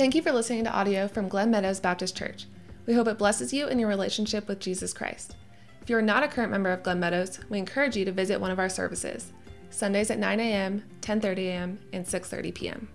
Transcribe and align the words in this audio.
Thank 0.00 0.14
you 0.14 0.22
for 0.22 0.32
listening 0.32 0.64
to 0.64 0.72
audio 0.72 1.08
from 1.08 1.28
Glen 1.28 1.50
Meadows 1.50 1.78
Baptist 1.78 2.16
Church. 2.16 2.46
We 2.86 2.94
hope 2.94 3.06
it 3.06 3.18
blesses 3.18 3.52
you 3.52 3.68
in 3.68 3.78
your 3.78 3.90
relationship 3.90 4.48
with 4.48 4.58
Jesus 4.58 4.94
Christ. 4.94 5.36
If 5.82 5.90
you 5.90 5.96
are 5.98 6.00
not 6.00 6.22
a 6.22 6.28
current 6.28 6.50
member 6.50 6.70
of 6.70 6.82
Glen 6.82 6.98
Meadows, 6.98 7.38
we 7.50 7.58
encourage 7.58 7.98
you 7.98 8.06
to 8.06 8.10
visit 8.10 8.40
one 8.40 8.50
of 8.50 8.58
our 8.58 8.70
services. 8.70 9.34
Sundays 9.68 10.10
at 10.10 10.18
9 10.18 10.40
a.m., 10.40 10.84
10:30 11.02 11.38
a.m., 11.40 11.78
and 11.92 12.06
6:30 12.06 12.54
p.m. 12.54 12.88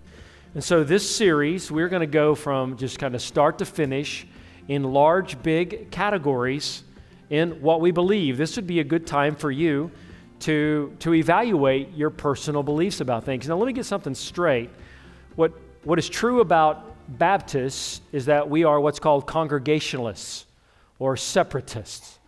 And 0.54 0.64
so 0.64 0.82
this 0.82 1.08
series, 1.08 1.70
we're 1.70 1.88
going 1.88 2.00
to 2.00 2.08
go 2.08 2.34
from 2.34 2.76
just 2.76 2.98
kind 2.98 3.14
of 3.14 3.22
start 3.22 3.58
to 3.58 3.64
finish 3.64 4.26
in 4.66 4.82
large, 4.82 5.40
big 5.44 5.92
categories 5.92 6.82
in 7.30 7.52
what 7.62 7.80
we 7.80 7.92
believe. 7.92 8.36
This 8.36 8.56
would 8.56 8.66
be 8.66 8.80
a 8.80 8.84
good 8.84 9.06
time 9.06 9.36
for 9.36 9.52
you 9.52 9.92
to, 10.40 10.92
to 10.98 11.14
evaluate 11.14 11.94
your 11.94 12.10
personal 12.10 12.64
beliefs 12.64 13.00
about 13.00 13.22
things. 13.22 13.46
Now, 13.46 13.58
let 13.58 13.68
me 13.68 13.72
get 13.72 13.86
something 13.86 14.16
straight. 14.16 14.70
What, 15.36 15.52
what 15.84 16.00
is 16.00 16.08
true 16.08 16.40
about 16.40 16.95
Baptists 17.08 18.00
is 18.12 18.26
that 18.26 18.48
we 18.50 18.64
are 18.64 18.80
what's 18.80 18.98
called 18.98 19.26
congregationalists 19.26 20.46
or 20.98 21.16
separatists. 21.16 22.18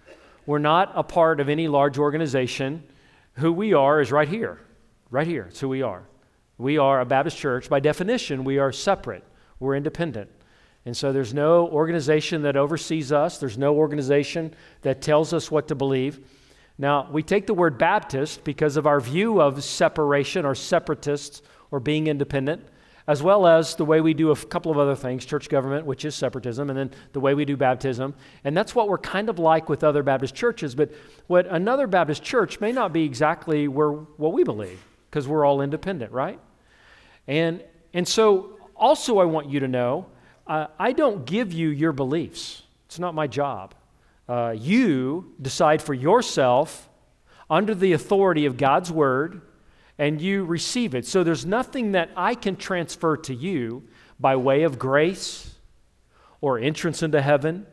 We're 0.47 0.59
not 0.59 0.93
a 0.95 1.03
part 1.03 1.41
of 1.41 1.49
any 1.49 1.69
large 1.69 1.99
organization. 1.99 2.83
Who 3.35 3.53
we 3.53 3.75
are 3.75 4.01
is 4.01 4.11
right 4.11 4.29
here. 4.29 4.61
Right 5.11 5.27
here. 5.27 5.47
It's 5.49 5.61
who 5.61 5.69
we 5.69 5.83
are. 5.83 6.05
We 6.59 6.77
are 6.77 7.01
a 7.01 7.05
Baptist 7.05 7.37
church. 7.37 7.69
By 7.69 7.81
definition, 7.81 8.45
we 8.45 8.59
are 8.59 8.73
separate, 8.73 9.25
we're 9.61 9.77
independent. 9.77 10.31
And 10.85 10.97
so 10.97 11.13
there's 11.13 11.35
no 11.35 11.69
organization 11.69 12.43
that 12.43 12.57
oversees 12.57 13.13
us, 13.13 13.39
there's 13.39 13.59
no 13.59 13.77
organization 13.77 14.55
that 14.83 15.03
tells 15.03 15.33
us 15.33 15.51
what 15.51 15.69
to 15.69 15.75
believe. 15.75 16.21
Now, 16.79 17.09
we 17.11 17.23
take 17.23 17.47
the 17.47 17.55
word 17.55 17.77
Baptist 17.79 18.43
because 18.45 18.77
of 18.77 18.87
our 18.87 19.01
view 19.01 19.41
of 19.41 19.63
separation 19.63 20.45
or 20.45 20.55
separatists 20.55 21.43
or 21.71 21.81
being 21.81 22.07
independent, 22.07 22.65
as 23.09 23.23
well 23.23 23.47
as 23.47 23.75
the 23.75 23.85
way 23.85 24.01
we 24.01 24.15
do 24.15 24.31
a 24.31 24.37
couple 24.37 24.71
of 24.71 24.79
other 24.79 24.95
things 24.95 25.27
church 25.27 25.49
government, 25.49 25.85
which 25.85 26.05
is 26.05 26.15
separatism, 26.15 26.71
and 26.71 26.79
then 26.79 26.91
the 27.13 27.19
way 27.19 27.35
we 27.35 27.45
do 27.45 27.57
baptism. 27.57 28.15
And 28.45 28.57
that's 28.57 28.73
what 28.73 28.89
we're 28.89 28.99
kind 28.99 29.29
of 29.29 29.41
like 29.41 29.69
with 29.69 29.83
other 29.83 30.05
Baptist 30.05 30.37
churches. 30.37 30.77
But 30.77 30.93
what 31.27 31.47
another 31.47 31.89
Baptist 31.89 32.23
church 32.23 32.61
may 32.61 32.71
not 32.71 32.93
be 32.93 33.05
exactly 33.05 33.67
where, 33.67 33.91
what 33.91 34.33
we 34.33 34.45
believe 34.45 34.81
because 35.11 35.27
we're 35.27 35.45
all 35.45 35.61
independent, 35.61 36.13
right? 36.13 36.39
And, 37.27 37.65
and 37.93 38.07
so, 38.07 38.61
also, 38.77 39.19
I 39.19 39.25
want 39.25 39.51
you 39.51 39.59
to 39.61 39.69
know 39.69 40.07
uh, 40.47 40.69
I 40.79 40.93
don't 40.93 41.25
give 41.27 41.53
you 41.53 41.71
your 41.71 41.93
beliefs, 41.93 42.63
it's 42.87 43.01
not 43.01 43.15
my 43.15 43.27
job 43.27 43.75
uh, 44.29 44.55
you 44.57 45.33
decide 45.41 45.81
for 45.81 45.95
yourself 45.95 46.89
under 47.49 47.75
the 47.75 47.93
authority 47.93 48.45
of 48.45 48.57
God's 48.57 48.93
word 48.93 49.41
and 49.99 50.23
you 50.23 50.45
receive 50.45 50.95
it. 50.95 51.07
So 51.07 51.25
there's 51.25 51.45
nothing 51.45 51.93
that 51.93 52.11
I 52.17 52.35
can 52.35 52.57
transfer 52.57 53.17
to 53.17 53.35
you 53.35 53.89
by 54.21 54.37
way 54.37 54.63
of 54.63 54.79
grace 54.79 55.55
or 56.41 56.59
entrance 56.59 57.03
into 57.03 57.21
heaven. 57.21 57.67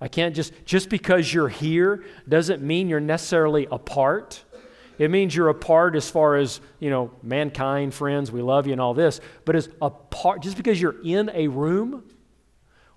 I 0.00 0.08
can't 0.08 0.34
just, 0.34 0.52
just 0.64 0.88
because 0.88 1.32
you're 1.32 1.48
here 1.48 2.04
doesn't 2.26 2.62
mean 2.62 2.88
you're 2.88 3.00
necessarily 3.00 3.66
apart. 3.70 4.42
It 4.98 5.10
means 5.10 5.34
you're 5.34 5.48
apart 5.48 5.96
as 5.96 6.10
far 6.10 6.36
as, 6.36 6.60
you 6.78 6.90
know, 6.90 7.10
mankind, 7.22 7.92
friends, 7.92 8.32
we 8.32 8.42
love 8.42 8.66
you 8.66 8.72
and 8.72 8.80
all 8.80 8.94
this. 8.94 9.20
But 9.44 9.56
as 9.56 9.68
a 9.82 9.90
part, 9.90 10.42
just 10.42 10.56
because 10.56 10.80
you're 10.80 11.00
in 11.04 11.30
a 11.34 11.48
room 11.48 12.04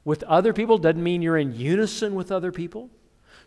with 0.05 0.23
other 0.23 0.53
people 0.53 0.77
doesn't 0.77 1.01
mean 1.01 1.21
you're 1.21 1.37
in 1.37 1.53
unison 1.53 2.15
with 2.15 2.31
other 2.31 2.51
people. 2.51 2.89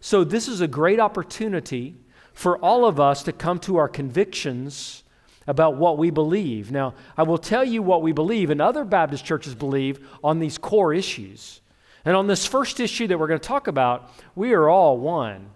So, 0.01 0.25
this 0.25 0.49
is 0.49 0.61
a 0.61 0.69
great 0.69 1.01
opportunity 1.01 1.97
for 2.33 2.59
all 2.59 2.85
of 2.85 3.01
us 3.01 3.23
to 3.25 3.33
come 3.33 3.59
to 3.61 3.77
our 3.77 3.89
convictions 3.89 5.05
about 5.47 5.77
what 5.77 5.99
we 5.99 6.11
believe. 6.11 6.73
Now, 6.73 6.95
I 7.17 7.23
will 7.23 7.39
tell 7.39 7.65
you 7.65 7.83
what 7.83 8.03
we 8.03 8.13
believe, 8.13 8.51
and 8.51 8.61
other 8.61 8.85
Baptist 8.85 9.25
churches 9.25 9.55
believe 9.55 10.07
on 10.23 10.39
these 10.39 10.59
core 10.59 10.93
issues. 10.93 11.61
And 12.05 12.17
on 12.17 12.27
this 12.27 12.47
first 12.47 12.81
issue 12.81 13.07
that 13.09 13.19
we're 13.19 13.27
going 13.27 13.41
to 13.41 13.49
talk 13.49 13.67
about, 13.67 14.11
we 14.35 14.53
are 14.53 14.69
all 14.69 14.99
one. 14.99 15.51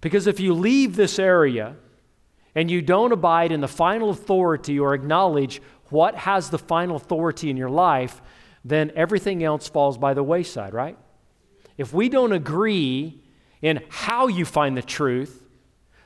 Because 0.00 0.26
if 0.26 0.40
you 0.40 0.54
leave 0.54 0.96
this 0.96 1.18
area 1.18 1.76
and 2.54 2.70
you 2.70 2.82
don't 2.82 3.12
abide 3.12 3.52
in 3.52 3.60
the 3.60 3.68
final 3.68 4.10
authority 4.10 4.78
or 4.78 4.94
acknowledge 4.94 5.62
what 5.90 6.14
has 6.14 6.50
the 6.50 6.58
final 6.58 6.96
authority 6.96 7.50
in 7.50 7.56
your 7.56 7.70
life, 7.70 8.20
then 8.64 8.92
everything 8.94 9.42
else 9.42 9.68
falls 9.68 9.98
by 9.98 10.14
the 10.14 10.22
wayside, 10.22 10.72
right? 10.72 10.96
If 11.76 11.92
we 11.92 12.08
don't 12.08 12.32
agree 12.32 13.20
in 13.60 13.80
how 13.88 14.26
you 14.26 14.44
find 14.44 14.76
the 14.76 14.82
truth, 14.82 15.41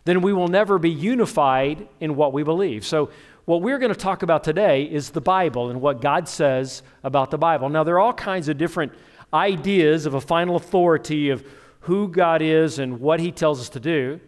then 0.07 0.23
we 0.23 0.33
will 0.33 0.49
never 0.49 0.79
be 0.79 0.91
unified 0.91 1.87
in 2.01 2.17
what 2.17 2.33
we 2.33 2.43
believe. 2.43 2.87
So, 2.87 3.11
what 3.45 3.63
we're 3.63 3.79
going 3.79 3.93
to 3.93 3.99
talk 3.99 4.25
about 4.25 4.43
today 4.43 4.83
is 4.85 5.11
the 5.11 5.21
Bible 5.21 5.71
and 5.71 5.81
what 5.81 6.01
God 6.01 6.27
says 6.29 6.83
about 7.05 7.31
the 7.31 7.39
Bible. 7.39 7.69
Now, 7.69 7.85
there 7.85 7.95
are 7.95 8.01
all 8.01 8.13
kinds 8.13 8.49
of 8.49 8.59
different 8.59 8.93
ideas 9.33 10.05
of 10.05 10.15
a 10.15 10.21
final 10.21 10.57
authority 10.57 11.31
of 11.31 11.47
who 11.81 12.09
God 12.09 12.43
is 12.43 12.81
and 12.81 13.01
what 13.01 13.21
He 13.21 13.31
tells 13.31 13.61
us 13.61 13.69
to 13.71 13.81
do. 13.81 14.21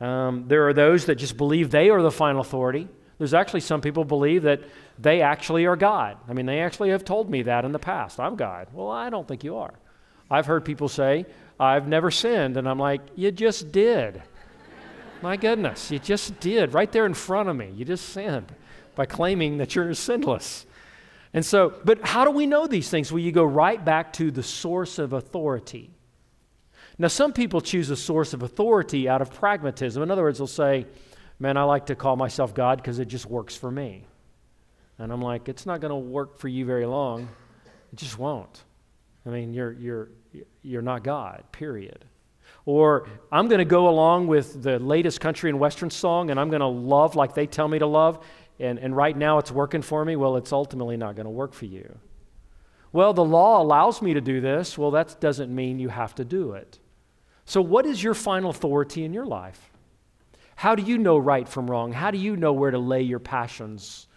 Um, 0.00 0.46
there 0.48 0.66
are 0.66 0.72
those 0.72 1.06
that 1.06 1.14
just 1.14 1.36
believe 1.36 1.70
they 1.70 1.90
are 1.90 2.02
the 2.02 2.10
final 2.10 2.40
authority. 2.40 2.88
There's 3.18 3.34
actually 3.34 3.60
some 3.60 3.80
people 3.80 4.04
believe 4.04 4.42
that 4.42 4.60
they 4.98 5.22
actually 5.22 5.64
are 5.66 5.76
God. 5.76 6.18
I 6.28 6.32
mean, 6.32 6.46
they 6.46 6.60
actually 6.60 6.90
have 6.90 7.04
told 7.04 7.30
me 7.30 7.42
that 7.42 7.64
in 7.64 7.72
the 7.72 7.78
past. 7.78 8.18
I'm 8.18 8.36
God. 8.36 8.68
Well, 8.72 8.90
I 8.90 9.10
don't 9.10 9.26
think 9.26 9.44
you 9.44 9.56
are. 9.56 9.74
I've 10.30 10.46
heard 10.46 10.64
people 10.64 10.88
say, 10.88 11.24
I've 11.58 11.88
never 11.88 12.10
sinned. 12.10 12.56
And 12.56 12.68
I'm 12.68 12.78
like, 12.78 13.00
you 13.14 13.30
just 13.30 13.72
did. 13.72 14.22
My 15.22 15.36
goodness, 15.36 15.90
you 15.90 15.98
just 15.98 16.38
did 16.40 16.74
right 16.74 16.90
there 16.90 17.06
in 17.06 17.14
front 17.14 17.48
of 17.48 17.56
me. 17.56 17.72
You 17.74 17.84
just 17.84 18.10
sinned 18.10 18.54
by 18.94 19.06
claiming 19.06 19.58
that 19.58 19.74
you're 19.74 19.94
sinless. 19.94 20.66
And 21.32 21.44
so, 21.44 21.74
but 21.84 22.06
how 22.06 22.24
do 22.24 22.30
we 22.30 22.46
know 22.46 22.66
these 22.66 22.88
things? 22.88 23.12
Well, 23.12 23.18
you 23.18 23.32
go 23.32 23.44
right 23.44 23.82
back 23.84 24.12
to 24.14 24.30
the 24.30 24.42
source 24.42 24.98
of 24.98 25.12
authority. 25.12 25.90
Now, 26.98 27.08
some 27.08 27.32
people 27.32 27.60
choose 27.60 27.90
a 27.90 27.96
source 27.96 28.32
of 28.32 28.42
authority 28.42 29.08
out 29.08 29.20
of 29.20 29.30
pragmatism. 29.30 30.02
In 30.02 30.10
other 30.10 30.22
words, 30.22 30.38
they'll 30.38 30.46
say, 30.46 30.86
Man, 31.38 31.58
I 31.58 31.64
like 31.64 31.86
to 31.86 31.94
call 31.94 32.16
myself 32.16 32.54
God 32.54 32.78
because 32.78 32.98
it 32.98 33.08
just 33.08 33.26
works 33.26 33.54
for 33.54 33.70
me. 33.70 34.06
And 34.98 35.12
I'm 35.12 35.20
like, 35.20 35.48
it's 35.48 35.66
not 35.66 35.80
going 35.80 35.90
to 35.90 35.96
work 35.96 36.38
for 36.38 36.48
you 36.48 36.64
very 36.64 36.86
long. 36.86 37.28
It 37.92 37.96
just 37.96 38.18
won't. 38.18 38.64
I 39.26 39.28
mean, 39.28 39.52
you're, 39.52 39.72
you're, 39.72 40.08
you're 40.62 40.82
not 40.82 41.04
God, 41.04 41.44
period. 41.52 42.06
Or 42.66 43.08
I'm 43.32 43.48
going 43.48 43.60
to 43.60 43.64
go 43.64 43.88
along 43.88 44.26
with 44.26 44.62
the 44.62 44.78
latest 44.80 45.20
country 45.20 45.48
and 45.48 45.58
western 45.58 45.88
song 45.88 46.30
and 46.30 46.38
I'm 46.38 46.50
going 46.50 46.60
to 46.60 46.66
love 46.66 47.14
like 47.14 47.32
they 47.32 47.46
tell 47.46 47.68
me 47.68 47.78
to 47.78 47.86
love, 47.86 48.22
and, 48.58 48.78
and 48.78 48.94
right 48.94 49.16
now 49.16 49.38
it's 49.38 49.52
working 49.52 49.82
for 49.82 50.04
me. 50.04 50.16
Well, 50.16 50.36
it's 50.36 50.52
ultimately 50.52 50.96
not 50.96 51.14
going 51.14 51.24
to 51.24 51.30
work 51.30 51.54
for 51.54 51.66
you. 51.66 51.98
Well, 52.92 53.12
the 53.12 53.24
law 53.24 53.62
allows 53.62 54.02
me 54.02 54.14
to 54.14 54.20
do 54.20 54.40
this. 54.40 54.76
Well, 54.76 54.90
that 54.92 55.20
doesn't 55.20 55.54
mean 55.54 55.78
you 55.78 55.88
have 55.90 56.14
to 56.16 56.24
do 56.24 56.52
it. 56.52 56.78
So, 57.44 57.60
what 57.60 57.86
is 57.86 58.02
your 58.02 58.14
final 58.14 58.50
authority 58.50 59.04
in 59.04 59.12
your 59.12 59.26
life? 59.26 59.70
How 60.56 60.74
do 60.74 60.82
you 60.82 60.96
know 60.96 61.18
right 61.18 61.46
from 61.46 61.70
wrong? 61.70 61.92
How 61.92 62.10
do 62.10 62.18
you 62.18 62.36
know 62.36 62.52
where 62.52 62.70
to 62.70 62.78
lay 62.78 63.02
your 63.02 63.18
passions 63.18 64.08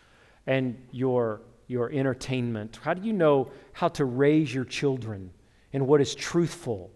and 0.47 0.81
your, 0.91 1.41
your 1.67 1.91
entertainment? 1.91 2.79
How 2.81 2.93
do 2.93 3.05
you 3.05 3.13
know 3.13 3.51
how 3.73 3.89
to 3.89 4.05
raise 4.05 4.53
your 4.53 4.63
children 4.63 5.31
and 5.73 5.85
what 5.85 5.99
is 5.99 6.15
truthful? 6.15 6.89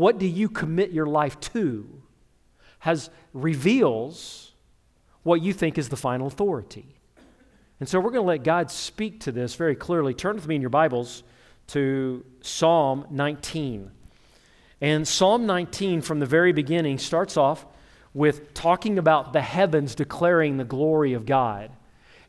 What 0.00 0.16
do 0.16 0.26
you 0.26 0.48
commit 0.48 0.92
your 0.92 1.04
life 1.04 1.38
to? 1.52 1.86
Has 2.78 3.10
reveals 3.34 4.52
what 5.24 5.42
you 5.42 5.52
think 5.52 5.76
is 5.76 5.90
the 5.90 5.96
final 5.96 6.26
authority. 6.26 6.96
And 7.80 7.86
so 7.86 8.00
we're 8.00 8.10
going 8.10 8.24
to 8.24 8.28
let 8.28 8.42
God 8.42 8.70
speak 8.70 9.20
to 9.20 9.30
this 9.30 9.56
very 9.56 9.76
clearly. 9.76 10.14
Turn 10.14 10.36
with 10.36 10.48
me 10.48 10.54
in 10.54 10.62
your 10.62 10.70
Bibles 10.70 11.22
to 11.66 12.24
Psalm 12.40 13.08
19. 13.10 13.90
And 14.80 15.06
Psalm 15.06 15.44
19, 15.44 16.00
from 16.00 16.18
the 16.18 16.24
very 16.24 16.54
beginning, 16.54 16.96
starts 16.96 17.36
off 17.36 17.66
with 18.14 18.54
talking 18.54 18.96
about 18.96 19.34
the 19.34 19.42
heavens 19.42 19.94
declaring 19.94 20.56
the 20.56 20.64
glory 20.64 21.12
of 21.12 21.26
God. 21.26 21.72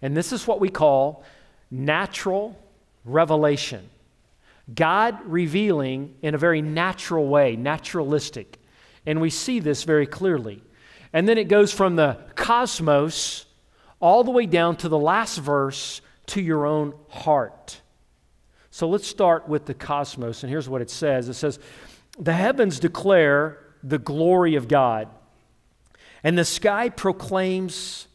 And 0.01 0.17
this 0.17 0.33
is 0.33 0.45
what 0.45 0.59
we 0.59 0.67
call 0.67 1.23
natural 1.71 2.53
revelation. 3.05 3.89
God 4.73 5.19
revealing 5.25 6.15
in 6.21 6.35
a 6.35 6.37
very 6.37 6.61
natural 6.61 7.27
way, 7.27 7.55
naturalistic. 7.55 8.59
And 9.05 9.19
we 9.19 9.29
see 9.29 9.59
this 9.59 9.83
very 9.83 10.07
clearly. 10.07 10.63
And 11.13 11.27
then 11.27 11.37
it 11.37 11.47
goes 11.47 11.73
from 11.73 11.95
the 11.95 12.17
cosmos 12.35 13.45
all 13.99 14.23
the 14.23 14.31
way 14.31 14.45
down 14.45 14.75
to 14.77 14.89
the 14.89 14.97
last 14.97 15.37
verse 15.37 16.01
to 16.27 16.41
your 16.41 16.65
own 16.65 16.93
heart. 17.09 17.81
So 18.69 18.87
let's 18.87 19.07
start 19.07 19.49
with 19.49 19.65
the 19.65 19.73
cosmos. 19.73 20.43
And 20.43 20.49
here's 20.49 20.69
what 20.69 20.81
it 20.81 20.89
says 20.89 21.27
it 21.27 21.33
says, 21.33 21.59
The 22.17 22.33
heavens 22.33 22.79
declare 22.79 23.59
the 23.83 23.99
glory 23.99 24.55
of 24.55 24.67
God 24.67 25.09
and 26.23 26.37
the 26.37 26.45
sky 26.45 26.89
proclaims 26.89 28.07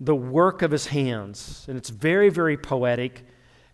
the 0.00 0.14
work 0.14 0.62
of 0.62 0.70
his 0.70 0.86
hands. 0.86 1.64
And 1.68 1.76
it's 1.76 1.90
very, 1.90 2.28
very 2.28 2.56
poetic. 2.56 3.24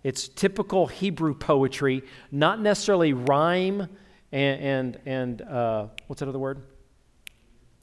It's 0.02 0.28
typical 0.28 0.86
Hebrew 0.86 1.34
poetry, 1.34 2.02
not 2.30 2.60
necessarily 2.60 3.12
rhyme 3.12 3.88
and, 4.32 4.60
and, 4.60 4.98
and 5.06 5.42
uh, 5.42 5.86
what's 6.06 6.20
that 6.20 6.28
other 6.28 6.38
word? 6.38 6.62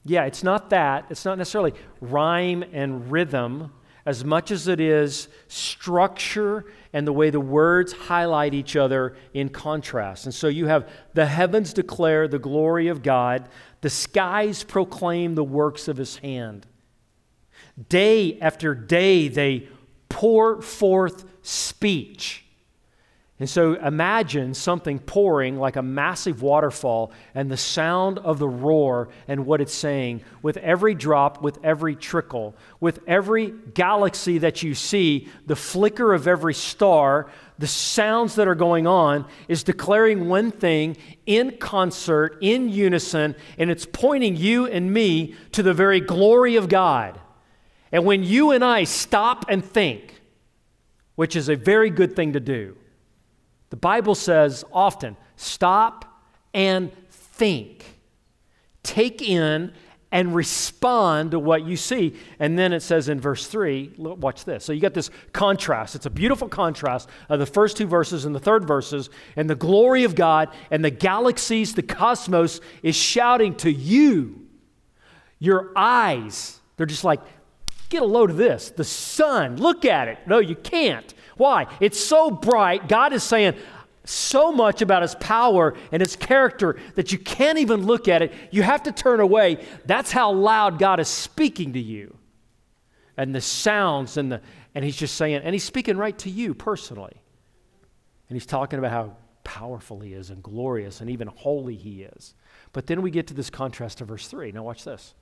Yeah, 0.04 0.24
it's 0.24 0.42
not 0.42 0.70
that. 0.70 1.06
It's 1.10 1.24
not 1.24 1.36
necessarily 1.36 1.74
rhyme 2.00 2.64
and 2.72 3.10
rhythm 3.10 3.72
as 4.06 4.24
much 4.24 4.52
as 4.52 4.68
it 4.68 4.78
is 4.78 5.26
structure 5.48 6.64
and 6.92 7.06
the 7.06 7.12
way 7.12 7.28
the 7.28 7.40
words 7.40 7.92
highlight 7.92 8.54
each 8.54 8.76
other 8.76 9.16
in 9.34 9.48
contrast. 9.48 10.26
And 10.26 10.34
so 10.34 10.46
you 10.46 10.66
have 10.66 10.88
the 11.14 11.26
heavens 11.26 11.72
declare 11.72 12.28
the 12.28 12.38
glory 12.38 12.86
of 12.86 13.02
God, 13.02 13.48
the 13.80 13.90
skies 13.90 14.62
proclaim 14.62 15.34
the 15.34 15.44
works 15.44 15.88
of 15.88 15.96
his 15.96 16.18
hand. 16.18 16.66
Day 17.88 18.38
after 18.40 18.76
day, 18.76 19.26
they 19.26 19.68
pour 20.08 20.62
forth 20.62 21.24
speech. 21.46 22.42
And 23.38 23.50
so 23.50 23.74
imagine 23.74 24.54
something 24.54 24.98
pouring 24.98 25.58
like 25.58 25.76
a 25.76 25.82
massive 25.82 26.40
waterfall 26.40 27.12
and 27.34 27.50
the 27.50 27.56
sound 27.58 28.18
of 28.20 28.38
the 28.38 28.48
roar 28.48 29.10
and 29.28 29.44
what 29.44 29.60
it's 29.60 29.74
saying 29.74 30.22
with 30.40 30.56
every 30.56 30.94
drop, 30.94 31.42
with 31.42 31.58
every 31.62 31.94
trickle, 31.96 32.54
with 32.80 33.00
every 33.06 33.52
galaxy 33.74 34.38
that 34.38 34.62
you 34.62 34.74
see, 34.74 35.28
the 35.44 35.54
flicker 35.54 36.14
of 36.14 36.26
every 36.26 36.54
star, 36.54 37.30
the 37.58 37.66
sounds 37.66 38.36
that 38.36 38.48
are 38.48 38.54
going 38.54 38.86
on 38.86 39.26
is 39.48 39.62
declaring 39.62 40.28
one 40.30 40.50
thing 40.50 40.96
in 41.26 41.58
concert, 41.58 42.38
in 42.40 42.70
unison, 42.70 43.36
and 43.58 43.70
it's 43.70 43.84
pointing 43.84 44.36
you 44.36 44.66
and 44.66 44.94
me 44.94 45.34
to 45.52 45.62
the 45.62 45.74
very 45.74 46.00
glory 46.00 46.56
of 46.56 46.70
God. 46.70 47.20
And 47.92 48.06
when 48.06 48.24
you 48.24 48.52
and 48.52 48.64
I 48.64 48.84
stop 48.84 49.44
and 49.50 49.62
think, 49.62 50.15
which 51.16 51.34
is 51.34 51.48
a 51.48 51.56
very 51.56 51.90
good 51.90 52.14
thing 52.14 52.32
to 52.34 52.40
do, 52.40 52.76
the 53.70 53.76
Bible 53.76 54.14
says 54.14 54.64
often 54.72 55.16
stop 55.36 56.22
and 56.54 56.92
think. 57.10 57.84
Take 58.82 59.20
in 59.20 59.72
and 60.12 60.34
respond 60.34 61.32
to 61.32 61.38
what 61.38 61.66
you 61.66 61.76
see. 61.76 62.14
And 62.38 62.58
then 62.58 62.72
it 62.72 62.80
says 62.80 63.08
in 63.08 63.20
verse 63.20 63.46
3, 63.48 63.94
watch 63.98 64.44
this. 64.44 64.64
So 64.64 64.72
you 64.72 64.80
got 64.80 64.94
this 64.94 65.10
contrast. 65.32 65.96
It's 65.96 66.06
a 66.06 66.10
beautiful 66.10 66.48
contrast 66.48 67.08
of 67.28 67.40
the 67.40 67.46
first 67.46 67.76
two 67.76 67.86
verses 67.86 68.24
and 68.24 68.34
the 68.34 68.40
third 68.40 68.66
verses, 68.66 69.10
and 69.34 69.50
the 69.50 69.56
glory 69.56 70.04
of 70.04 70.14
God 70.14 70.48
and 70.70 70.84
the 70.84 70.90
galaxies, 70.90 71.74
the 71.74 71.82
cosmos 71.82 72.60
is 72.82 72.94
shouting 72.94 73.56
to 73.56 73.70
you. 73.70 74.46
Your 75.38 75.72
eyes, 75.74 76.60
they're 76.76 76.86
just 76.86 77.04
like, 77.04 77.20
get 77.86 78.02
a 78.02 78.06
load 78.06 78.30
of 78.30 78.36
this. 78.36 78.70
The 78.70 78.84
sun, 78.84 79.56
look 79.56 79.84
at 79.84 80.08
it. 80.08 80.18
No, 80.26 80.38
you 80.38 80.54
can't. 80.54 81.14
Why? 81.36 81.66
It's 81.80 82.00
so 82.00 82.30
bright. 82.30 82.88
God 82.88 83.12
is 83.12 83.22
saying 83.22 83.54
so 84.04 84.52
much 84.52 84.82
about 84.82 85.02
his 85.02 85.14
power 85.16 85.74
and 85.92 86.00
his 86.00 86.16
character 86.16 86.76
that 86.94 87.12
you 87.12 87.18
can't 87.18 87.58
even 87.58 87.84
look 87.84 88.08
at 88.08 88.22
it. 88.22 88.32
You 88.50 88.62
have 88.62 88.84
to 88.84 88.92
turn 88.92 89.20
away. 89.20 89.64
That's 89.84 90.12
how 90.12 90.32
loud 90.32 90.78
God 90.78 91.00
is 91.00 91.08
speaking 91.08 91.72
to 91.74 91.80
you. 91.80 92.16
And 93.16 93.34
the 93.34 93.40
sounds 93.40 94.16
and 94.16 94.30
the 94.30 94.40
and 94.74 94.84
he's 94.84 94.96
just 94.96 95.14
saying 95.14 95.40
and 95.42 95.54
he's 95.54 95.64
speaking 95.64 95.96
right 95.96 96.16
to 96.18 96.30
you 96.30 96.54
personally. 96.54 97.16
And 98.28 98.36
he's 98.36 98.46
talking 98.46 98.78
about 98.78 98.92
how 98.92 99.16
powerful 99.42 100.00
he 100.00 100.12
is 100.12 100.30
and 100.30 100.42
glorious 100.42 101.00
and 101.00 101.08
even 101.08 101.28
holy 101.28 101.76
he 101.76 102.02
is. 102.02 102.34
But 102.72 102.86
then 102.86 103.00
we 103.00 103.10
get 103.10 103.28
to 103.28 103.34
this 103.34 103.48
contrast 103.48 103.98
to 103.98 104.04
verse 104.04 104.28
3. 104.28 104.52
Now, 104.52 104.64
watch 104.64 104.84
this. 104.84 105.14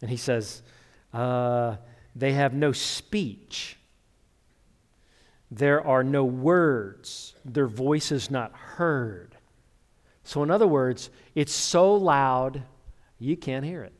And 0.00 0.10
he 0.10 0.16
says, 0.16 0.62
uh, 1.12 1.76
They 2.14 2.32
have 2.32 2.54
no 2.54 2.72
speech. 2.72 3.76
There 5.50 5.86
are 5.86 6.02
no 6.02 6.24
words, 6.24 7.34
their 7.44 7.66
voice 7.66 8.10
is 8.10 8.30
not 8.30 8.52
heard. 8.52 9.36
So, 10.24 10.42
in 10.42 10.50
other 10.50 10.66
words, 10.66 11.10
it's 11.34 11.52
so 11.52 11.94
loud 11.94 12.62
you 13.18 13.36
can't 13.36 13.64
hear 13.64 13.82
it. 13.82 13.92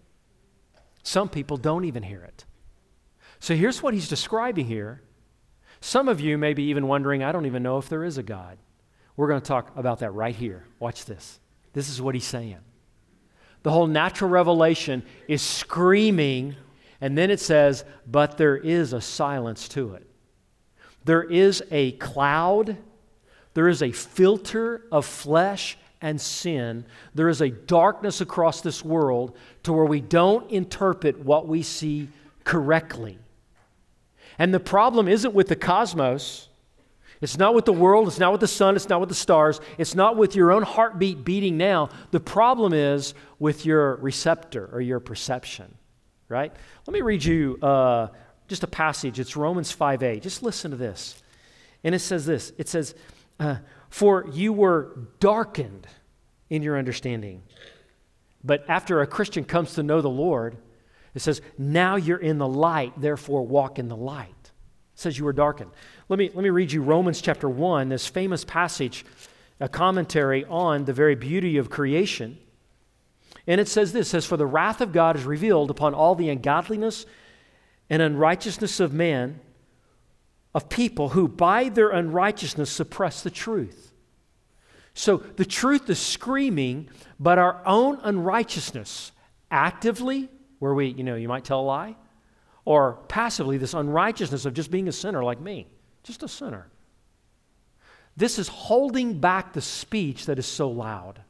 Some 1.02 1.28
people 1.28 1.56
don't 1.56 1.84
even 1.84 2.02
hear 2.02 2.22
it. 2.22 2.44
So, 3.38 3.54
here's 3.54 3.82
what 3.82 3.94
he's 3.94 4.08
describing 4.08 4.66
here. 4.66 5.02
Some 5.80 6.08
of 6.08 6.20
you 6.20 6.38
may 6.38 6.54
be 6.54 6.64
even 6.64 6.88
wondering, 6.88 7.22
I 7.22 7.30
don't 7.30 7.46
even 7.46 7.62
know 7.62 7.76
if 7.78 7.88
there 7.88 8.04
is 8.04 8.16
a 8.16 8.22
God. 8.22 8.58
We're 9.16 9.28
going 9.28 9.40
to 9.40 9.46
talk 9.46 9.76
about 9.76 9.98
that 10.00 10.12
right 10.12 10.34
here. 10.34 10.64
Watch 10.78 11.04
this. 11.04 11.38
This 11.74 11.88
is 11.88 12.00
what 12.00 12.14
he's 12.14 12.24
saying. 12.24 12.58
The 13.62 13.70
whole 13.70 13.86
natural 13.86 14.30
revelation 14.30 15.04
is 15.28 15.42
screaming, 15.42 16.56
and 17.00 17.16
then 17.16 17.30
it 17.30 17.40
says, 17.40 17.84
but 18.06 18.38
there 18.38 18.56
is 18.56 18.92
a 18.92 19.00
silence 19.00 19.68
to 19.68 19.94
it. 19.94 20.06
There 21.04 21.22
is 21.22 21.62
a 21.70 21.92
cloud, 21.92 22.76
there 23.54 23.68
is 23.68 23.82
a 23.82 23.92
filter 23.92 24.86
of 24.90 25.04
flesh 25.04 25.76
and 26.00 26.20
sin. 26.20 26.84
There 27.14 27.30
is 27.30 27.40
a 27.40 27.48
darkness 27.48 28.20
across 28.20 28.60
this 28.60 28.84
world 28.84 29.36
to 29.62 29.72
where 29.72 29.86
we 29.86 30.00
don't 30.02 30.50
interpret 30.50 31.18
what 31.20 31.48
we 31.48 31.62
see 31.62 32.08
correctly. 32.44 33.18
And 34.38 34.52
the 34.52 34.60
problem 34.60 35.08
isn't 35.08 35.34
with 35.34 35.48
the 35.48 35.56
cosmos. 35.56 36.48
It's 37.22 37.38
not 37.38 37.54
with 37.54 37.64
the 37.64 37.72
world, 37.72 38.08
it's 38.08 38.18
not 38.18 38.32
with 38.32 38.42
the 38.42 38.48
sun, 38.48 38.76
it's 38.76 38.88
not 38.88 39.00
with 39.00 39.08
the 39.08 39.14
stars, 39.14 39.60
it's 39.78 39.94
not 39.94 40.18
with 40.18 40.36
your 40.36 40.52
own 40.52 40.62
heartbeat 40.62 41.24
beating 41.24 41.56
now. 41.56 41.88
The 42.10 42.20
problem 42.20 42.74
is 42.74 43.14
with 43.38 43.64
your 43.64 43.96
receptor 43.96 44.68
or 44.72 44.82
your 44.82 45.00
perception, 45.00 45.74
right? 46.28 46.52
Let 46.86 46.92
me 46.92 47.00
read 47.00 47.24
you 47.24 47.58
uh, 47.62 48.08
just 48.48 48.62
a 48.62 48.68
passage. 48.68 49.20
It's 49.20 49.36
Romans 49.36 49.74
5a. 49.74 50.20
Just 50.20 50.42
listen 50.42 50.70
to 50.70 50.76
this. 50.76 51.22
And 51.82 51.94
it 51.94 52.00
says 52.00 52.26
this 52.26 52.52
it 52.58 52.68
says, 52.68 52.94
uh, 53.38 53.56
For 53.90 54.26
you 54.32 54.52
were 54.52 55.08
darkened 55.20 55.86
in 56.50 56.62
your 56.62 56.78
understanding. 56.78 57.42
But 58.42 58.64
after 58.68 59.00
a 59.00 59.06
Christian 59.06 59.44
comes 59.44 59.74
to 59.74 59.82
know 59.82 60.00
the 60.00 60.10
Lord, 60.10 60.56
it 61.14 61.20
says, 61.20 61.40
Now 61.56 61.96
you're 61.96 62.18
in 62.18 62.38
the 62.38 62.48
light, 62.48 62.92
therefore 63.00 63.46
walk 63.46 63.78
in 63.78 63.88
the 63.88 63.96
light. 63.96 64.30
It 64.30 65.00
says 65.00 65.18
you 65.18 65.24
were 65.24 65.32
darkened. 65.32 65.70
Let 66.08 66.18
me, 66.18 66.30
let 66.34 66.42
me 66.42 66.50
read 66.50 66.70
you 66.70 66.82
Romans 66.82 67.20
chapter 67.20 67.48
1, 67.48 67.88
this 67.88 68.06
famous 68.06 68.44
passage, 68.44 69.04
a 69.60 69.68
commentary 69.68 70.44
on 70.44 70.84
the 70.84 70.92
very 70.92 71.14
beauty 71.14 71.56
of 71.56 71.70
creation. 71.70 72.38
And 73.46 73.60
it 73.60 73.68
says 73.68 73.92
this 73.92 74.08
says, 74.08 74.24
For 74.24 74.36
the 74.36 74.46
wrath 74.46 74.80
of 74.80 74.92
God 74.92 75.16
is 75.16 75.24
revealed 75.24 75.70
upon 75.70 75.94
all 75.94 76.14
the 76.14 76.30
ungodliness 76.30 77.06
and 77.90 78.00
unrighteousness 78.00 78.80
of 78.80 78.92
man, 78.92 79.40
of 80.54 80.68
people 80.68 81.10
who 81.10 81.28
by 81.28 81.68
their 81.68 81.90
unrighteousness 81.90 82.70
suppress 82.70 83.22
the 83.22 83.30
truth. 83.30 83.92
So 84.94 85.18
the 85.18 85.44
truth 85.44 85.90
is 85.90 85.98
screaming, 85.98 86.88
but 87.18 87.38
our 87.38 87.60
own 87.66 87.98
unrighteousness, 88.02 89.10
actively, 89.50 90.30
where 90.60 90.72
we, 90.72 90.86
you 90.86 91.02
know, 91.02 91.16
you 91.16 91.28
might 91.28 91.44
tell 91.44 91.60
a 91.60 91.62
lie, 91.62 91.96
or 92.64 93.00
passively, 93.08 93.58
this 93.58 93.74
unrighteousness 93.74 94.46
of 94.46 94.54
just 94.54 94.70
being 94.70 94.88
a 94.88 94.92
sinner 94.92 95.22
like 95.22 95.40
me, 95.40 95.66
just 96.04 96.22
a 96.22 96.28
sinner. 96.28 96.68
This 98.16 98.38
is 98.38 98.46
holding 98.46 99.18
back 99.18 99.52
the 99.52 99.60
speech 99.60 100.26
that 100.26 100.38
is 100.38 100.46
so 100.46 100.70
loud. 100.70 101.20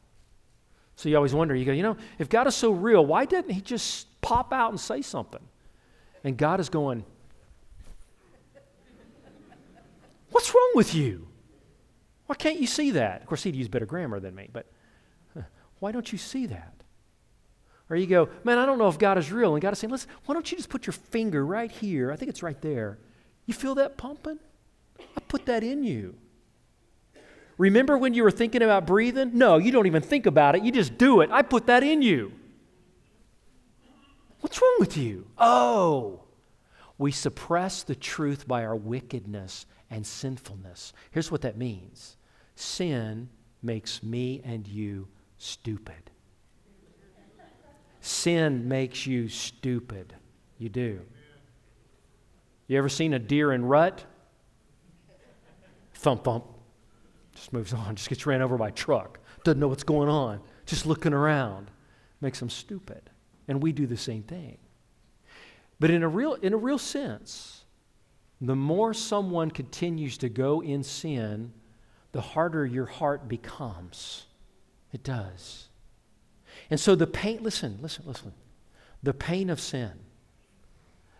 So 0.95 1.09
you 1.09 1.15
always 1.15 1.33
wonder, 1.33 1.55
you 1.55 1.65
go, 1.65 1.71
you 1.71 1.83
know, 1.83 1.97
if 2.19 2.29
God 2.29 2.47
is 2.47 2.55
so 2.55 2.71
real, 2.71 3.05
why 3.05 3.25
didn't 3.25 3.51
He 3.51 3.61
just 3.61 4.21
pop 4.21 4.53
out 4.53 4.71
and 4.71 4.79
say 4.79 5.01
something? 5.01 5.41
And 6.23 6.37
God 6.37 6.59
is 6.59 6.69
going, 6.69 7.03
What's 10.31 10.53
wrong 10.53 10.71
with 10.75 10.93
you? 10.93 11.27
Why 12.25 12.35
can't 12.35 12.59
you 12.59 12.67
see 12.67 12.91
that? 12.91 13.21
Of 13.21 13.27
course, 13.27 13.43
he'd 13.43 13.55
use 13.55 13.67
better 13.67 13.85
grammar 13.85 14.19
than 14.19 14.35
me, 14.35 14.49
but 14.51 14.65
why 15.79 15.91
don't 15.91 16.11
you 16.11 16.17
see 16.17 16.47
that? 16.47 16.73
Or 17.89 17.95
you 17.95 18.07
go, 18.07 18.29
Man, 18.43 18.57
I 18.57 18.65
don't 18.65 18.77
know 18.77 18.87
if 18.87 18.97
God 18.97 19.17
is 19.17 19.31
real. 19.31 19.53
And 19.53 19.61
God 19.61 19.73
is 19.73 19.79
saying, 19.79 19.91
Listen, 19.91 20.09
why 20.25 20.33
don't 20.33 20.49
you 20.51 20.57
just 20.57 20.69
put 20.69 20.87
your 20.87 20.93
finger 20.93 21.45
right 21.45 21.71
here? 21.71 22.11
I 22.11 22.15
think 22.15 22.29
it's 22.29 22.43
right 22.43 22.59
there. 22.61 22.97
You 23.45 23.53
feel 23.53 23.75
that 23.75 23.97
pumping? 23.97 24.39
I 24.99 25.21
put 25.27 25.45
that 25.45 25.63
in 25.63 25.83
you. 25.83 26.15
Remember 27.57 27.97
when 27.97 28.13
you 28.13 28.23
were 28.23 28.31
thinking 28.31 28.61
about 28.61 28.85
breathing? 28.85 29.31
No, 29.33 29.57
you 29.57 29.71
don't 29.71 29.87
even 29.87 30.01
think 30.01 30.25
about 30.25 30.55
it. 30.55 30.63
You 30.63 30.71
just 30.71 30.97
do 30.97 31.21
it. 31.21 31.29
I 31.31 31.41
put 31.41 31.67
that 31.67 31.83
in 31.83 32.01
you. 32.01 32.33
What's 34.41 34.61
wrong 34.61 34.75
with 34.79 34.97
you? 34.97 35.25
Oh, 35.37 36.21
we 36.97 37.11
suppress 37.11 37.83
the 37.83 37.95
truth 37.95 38.47
by 38.47 38.63
our 38.63 38.75
wickedness 38.75 39.65
and 39.89 40.05
sinfulness. 40.05 40.93
Here's 41.11 41.31
what 41.31 41.41
that 41.41 41.57
means 41.57 42.17
sin 42.55 43.29
makes 43.61 44.03
me 44.03 44.41
and 44.43 44.67
you 44.67 45.07
stupid. 45.37 46.11
Sin 48.01 48.67
makes 48.67 49.07
you 49.07 49.27
stupid. 49.29 50.13
You 50.59 50.69
do. 50.69 51.01
You 52.67 52.77
ever 52.77 52.89
seen 52.89 53.13
a 53.13 53.19
deer 53.19 53.51
in 53.51 53.65
rut? 53.65 54.03
Thump, 55.95 56.23
thump. 56.23 56.45
Just 57.35 57.53
moves 57.53 57.73
on, 57.73 57.95
just 57.95 58.09
gets 58.09 58.25
ran 58.25 58.41
over 58.41 58.57
by 58.57 58.69
a 58.69 58.71
truck. 58.71 59.19
Doesn't 59.43 59.59
know 59.59 59.67
what's 59.67 59.83
going 59.83 60.09
on. 60.09 60.39
Just 60.65 60.85
looking 60.85 61.13
around. 61.13 61.69
Makes 62.21 62.39
them 62.39 62.49
stupid. 62.49 63.09
And 63.47 63.61
we 63.61 63.71
do 63.71 63.85
the 63.85 63.97
same 63.97 64.23
thing. 64.23 64.57
But 65.79 65.91
in 65.91 66.01
a 66.01 66.07
real, 66.07 66.35
in 66.35 66.53
a 66.53 66.57
real 66.57 66.79
sense, 66.79 67.65
the 68.41 68.55
more 68.55 68.93
someone 68.93 69.51
continues 69.51 70.17
to 70.19 70.29
go 70.29 70.61
in 70.61 70.83
sin, 70.83 71.53
the 72.11 72.21
harder 72.21 72.65
your 72.65 72.85
heart 72.85 73.27
becomes. 73.27 74.25
It 74.91 75.03
does. 75.03 75.67
And 76.69 76.79
so 76.79 76.95
the 76.95 77.07
pain, 77.07 77.39
listen, 77.41 77.79
listen, 77.81 78.05
listen. 78.07 78.33
The 79.03 79.13
pain 79.13 79.49
of 79.49 79.59
sin, 79.59 79.91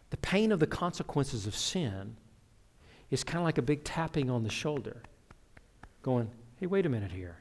the 0.09 0.17
pain 0.17 0.51
of 0.51 0.59
the 0.59 0.67
consequences 0.67 1.45
of 1.45 1.55
sin 1.55 2.15
is 3.11 3.23
kind 3.23 3.39
of 3.39 3.43
like 3.43 3.57
a 3.57 3.61
big 3.61 3.83
tapping 3.83 4.29
on 4.29 4.43
the 4.43 4.49
shoulder, 4.49 5.03
going, 6.05 6.29
hey, 6.57 6.67
wait 6.67 6.85
a 6.85 6.89
minute 6.89 7.11
here. 7.11 7.37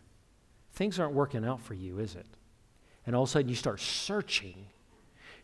Things 0.72 0.98
aren't 0.98 1.12
working 1.12 1.44
out 1.44 1.60
for 1.60 1.74
you, 1.74 1.98
is 1.98 2.14
it? 2.14 2.24
And 3.06 3.14
all 3.14 3.24
of 3.24 3.28
a 3.28 3.32
sudden 3.32 3.50
you 3.50 3.54
start 3.54 3.78
searching 3.78 4.64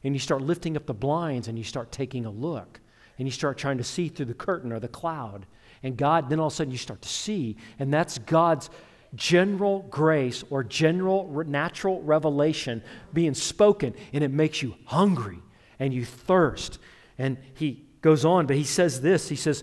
and 0.02 0.14
you 0.14 0.18
start 0.18 0.40
lifting 0.40 0.74
up 0.74 0.86
the 0.86 0.94
blinds 0.94 1.46
and 1.46 1.58
you 1.58 1.64
start 1.64 1.92
taking 1.92 2.24
a 2.24 2.30
look 2.30 2.80
and 3.18 3.28
you 3.28 3.32
start 3.32 3.58
trying 3.58 3.76
to 3.76 3.84
see 3.84 4.08
through 4.08 4.24
the 4.24 4.32
curtain 4.32 4.72
or 4.72 4.80
the 4.80 4.88
cloud. 4.88 5.44
And 5.82 5.98
God, 5.98 6.30
then 6.30 6.40
all 6.40 6.46
of 6.46 6.54
a 6.54 6.56
sudden 6.56 6.70
you 6.70 6.78
start 6.78 7.02
to 7.02 7.10
see, 7.10 7.58
and 7.78 7.92
that's 7.92 8.16
God's 8.16 8.70
general 9.14 9.80
grace 9.90 10.42
or 10.48 10.64
general 10.64 11.44
natural 11.44 12.00
revelation 12.00 12.82
being 13.12 13.34
spoken, 13.34 13.92
and 14.14 14.24
it 14.24 14.30
makes 14.30 14.62
you 14.62 14.76
hungry 14.86 15.40
and 15.78 15.92
you 15.92 16.06
thirst. 16.06 16.78
And 17.18 17.36
he 17.52 17.84
goes 18.00 18.24
on, 18.24 18.46
but 18.46 18.56
he 18.56 18.64
says 18.64 19.02
this. 19.02 19.28
He 19.28 19.36
says 19.36 19.62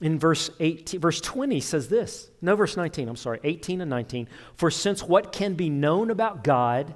in 0.00 0.18
verse 0.18 0.50
18, 0.60 1.00
verse 1.00 1.20
20 1.20 1.60
says 1.60 1.88
this. 1.88 2.30
No, 2.42 2.54
verse 2.54 2.76
19, 2.76 3.08
I'm 3.08 3.16
sorry, 3.16 3.40
18 3.44 3.80
and 3.80 3.90
19. 3.90 4.28
For 4.54 4.70
since 4.70 5.02
what 5.02 5.32
can 5.32 5.54
be 5.54 5.70
known 5.70 6.10
about 6.10 6.44
God 6.44 6.94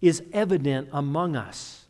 is 0.00 0.22
evident 0.32 0.88
among 0.92 1.34
us, 1.34 1.86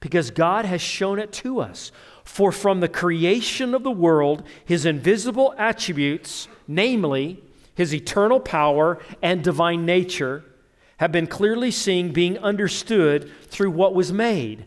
because 0.00 0.30
God 0.30 0.64
has 0.64 0.80
shown 0.80 1.18
it 1.18 1.32
to 1.34 1.60
us. 1.60 1.92
For 2.24 2.52
from 2.52 2.80
the 2.80 2.88
creation 2.88 3.74
of 3.74 3.82
the 3.82 3.90
world, 3.90 4.44
his 4.64 4.86
invisible 4.86 5.54
attributes, 5.58 6.48
namely, 6.66 7.42
his 7.74 7.92
eternal 7.92 8.40
power 8.40 8.98
and 9.22 9.44
divine 9.44 9.84
nature, 9.84 10.44
have 10.98 11.12
been 11.12 11.26
clearly 11.26 11.70
seen, 11.70 12.12
being 12.12 12.38
understood 12.38 13.30
through 13.48 13.72
what 13.72 13.94
was 13.94 14.12
made. 14.12 14.64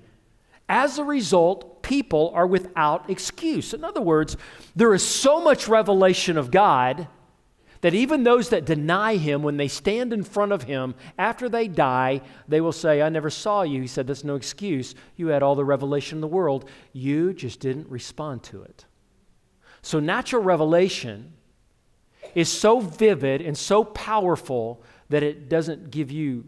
As 0.68 0.98
a 0.98 1.04
result, 1.04 1.84
people 1.84 2.32
are 2.34 2.48
without 2.48 3.10
excuse. 3.10 3.74
In 3.74 3.84
other 3.84 4.02
words, 4.02 4.36
there 4.76 4.94
is 4.94 5.04
so 5.04 5.40
much 5.40 5.68
revelation 5.68 6.38
of 6.38 6.52
God 6.52 7.08
that 7.82 7.94
even 7.94 8.24
those 8.24 8.50
that 8.50 8.66
deny 8.66 9.16
him, 9.16 9.44
when 9.44 9.58
they 9.58 9.68
stand 9.68 10.12
in 10.12 10.24
front 10.24 10.52
of 10.52 10.64
him 10.64 10.96
after 11.20 11.48
they 11.48 11.68
die, 11.68 12.22
they 12.48 12.60
will 12.60 12.72
say, 12.72 13.04
I 13.04 13.10
never 13.10 13.30
saw 13.30 13.62
you. 13.62 13.80
He 13.80 13.88
said, 13.88 14.08
That's 14.08 14.24
no 14.24 14.34
excuse. 14.34 14.96
You 15.16 15.28
had 15.28 15.44
all 15.44 15.54
the 15.54 15.64
revelation 15.64 16.18
in 16.18 16.22
the 16.22 16.28
world. 16.28 16.68
You 16.94 17.32
just 17.32 17.60
didn't 17.60 17.88
respond 17.88 18.42
to 18.44 18.64
it. 18.64 18.86
So, 19.84 20.00
natural 20.00 20.42
revelation 20.42 21.34
is 22.34 22.50
so 22.50 22.80
vivid 22.80 23.42
and 23.42 23.56
so 23.56 23.84
powerful 23.84 24.82
that 25.10 25.22
it 25.22 25.48
doesn't 25.48 25.92
give 25.92 26.10
you, 26.10 26.46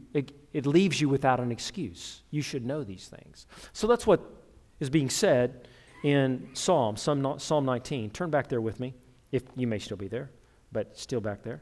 it, 0.58 0.66
leaves 0.66 1.00
you 1.00 1.10
without 1.10 1.40
an 1.40 1.52
excuse. 1.52 2.22
You 2.32 2.42
should 2.42 2.66
know 2.66 2.84
these 2.84 3.08
things. 3.08 3.48
So, 3.74 3.88
that's 3.88 4.08
what 4.08 4.22
is 4.80 4.90
being 4.90 5.10
said 5.10 5.68
in 6.04 6.50
Psalm, 6.54 6.98
Psalm 6.98 7.66
19. 7.66 8.10
Turn 8.12 8.30
back 8.30 8.48
there 8.48 8.62
with 8.62 8.80
me, 8.80 8.94
if 9.32 9.44
you 9.56 9.68
may 9.68 9.80
still 9.80 9.98
be 9.98 10.08
there 10.08 10.30
but 10.72 10.98
still 10.98 11.22
back 11.22 11.44
there. 11.44 11.62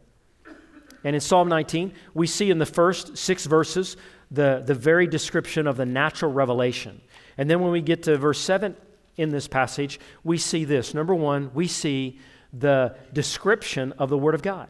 And 1.04 1.16
in 1.16 1.22
Psalm 1.22 1.48
19, 1.48 1.94
we 2.14 2.26
see 2.26 2.50
in 2.50 2.58
the 2.58 2.66
first 2.66 3.18
six 3.18 3.46
verses 3.46 3.96
the, 4.32 4.64
the 4.66 4.74
very 4.74 5.06
description 5.06 5.68
of 5.68 5.78
the 5.78 5.86
natural 5.86 6.32
revelation. 6.32 7.00
And 7.38 7.50
then 7.50 7.60
when 7.60 7.72
we 7.72 7.82
get 7.82 8.04
to 8.04 8.18
verse 8.18 8.40
7 8.40 8.76
in 9.18 9.30
this 9.30 9.48
passage, 9.48 10.00
we 10.24 10.38
see 10.38 10.66
this. 10.66 10.94
Number 10.94 11.14
one, 11.14 11.52
we 11.54 11.68
see 11.68 12.20
the 12.52 12.96
description 13.14 13.92
of 13.94 14.10
the 14.10 14.18
Word 14.18 14.34
of 14.34 14.42
God. 14.42 14.68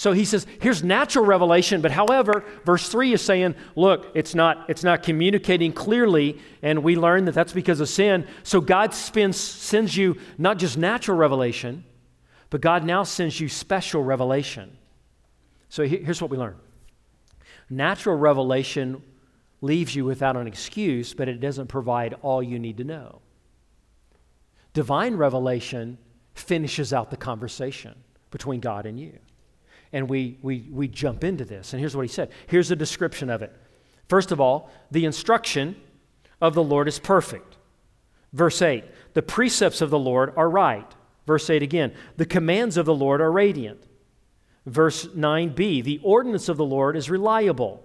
So 0.00 0.12
he 0.12 0.24
says, 0.24 0.46
here's 0.60 0.82
natural 0.82 1.26
revelation, 1.26 1.82
but 1.82 1.90
however, 1.90 2.42
verse 2.64 2.88
3 2.88 3.12
is 3.12 3.20
saying, 3.20 3.54
look, 3.76 4.06
it's 4.14 4.34
not, 4.34 4.64
it's 4.70 4.82
not 4.82 5.02
communicating 5.02 5.74
clearly, 5.74 6.40
and 6.62 6.82
we 6.82 6.96
learn 6.96 7.26
that 7.26 7.34
that's 7.34 7.52
because 7.52 7.80
of 7.80 7.88
sin. 7.90 8.26
So 8.42 8.62
God 8.62 8.94
spends, 8.94 9.36
sends 9.36 9.94
you 9.94 10.16
not 10.38 10.56
just 10.56 10.78
natural 10.78 11.18
revelation, 11.18 11.84
but 12.48 12.62
God 12.62 12.82
now 12.82 13.02
sends 13.02 13.38
you 13.38 13.50
special 13.50 14.02
revelation. 14.02 14.74
So 15.68 15.84
here's 15.84 16.22
what 16.22 16.30
we 16.30 16.38
learn 16.38 16.56
natural 17.68 18.16
revelation 18.16 19.02
leaves 19.60 19.94
you 19.94 20.06
without 20.06 20.34
an 20.34 20.46
excuse, 20.46 21.12
but 21.12 21.28
it 21.28 21.40
doesn't 21.40 21.66
provide 21.66 22.14
all 22.22 22.42
you 22.42 22.58
need 22.58 22.78
to 22.78 22.84
know. 22.84 23.20
Divine 24.72 25.16
revelation 25.16 25.98
finishes 26.32 26.94
out 26.94 27.10
the 27.10 27.18
conversation 27.18 27.94
between 28.30 28.60
God 28.60 28.86
and 28.86 28.98
you. 28.98 29.18
And 29.92 30.08
we, 30.08 30.38
we, 30.42 30.68
we 30.70 30.88
jump 30.88 31.24
into 31.24 31.44
this. 31.44 31.72
And 31.72 31.80
here's 31.80 31.96
what 31.96 32.02
he 32.02 32.08
said. 32.08 32.30
Here's 32.46 32.70
a 32.70 32.76
description 32.76 33.28
of 33.28 33.42
it. 33.42 33.54
First 34.08 34.32
of 34.32 34.40
all, 34.40 34.70
the 34.90 35.04
instruction 35.04 35.76
of 36.40 36.54
the 36.54 36.62
Lord 36.62 36.88
is 36.88 36.98
perfect. 36.98 37.56
Verse 38.32 38.62
8 38.62 38.84
The 39.14 39.22
precepts 39.22 39.80
of 39.80 39.90
the 39.90 39.98
Lord 39.98 40.32
are 40.36 40.48
right. 40.48 40.86
Verse 41.26 41.48
8 41.48 41.62
again, 41.62 41.92
the 42.16 42.26
commands 42.26 42.76
of 42.76 42.86
the 42.86 42.94
Lord 42.94 43.20
are 43.20 43.30
radiant. 43.30 43.86
Verse 44.66 45.06
9b, 45.06 45.84
the 45.84 46.00
ordinance 46.02 46.48
of 46.48 46.56
the 46.56 46.64
Lord 46.64 46.96
is 46.96 47.08
reliable. 47.08 47.82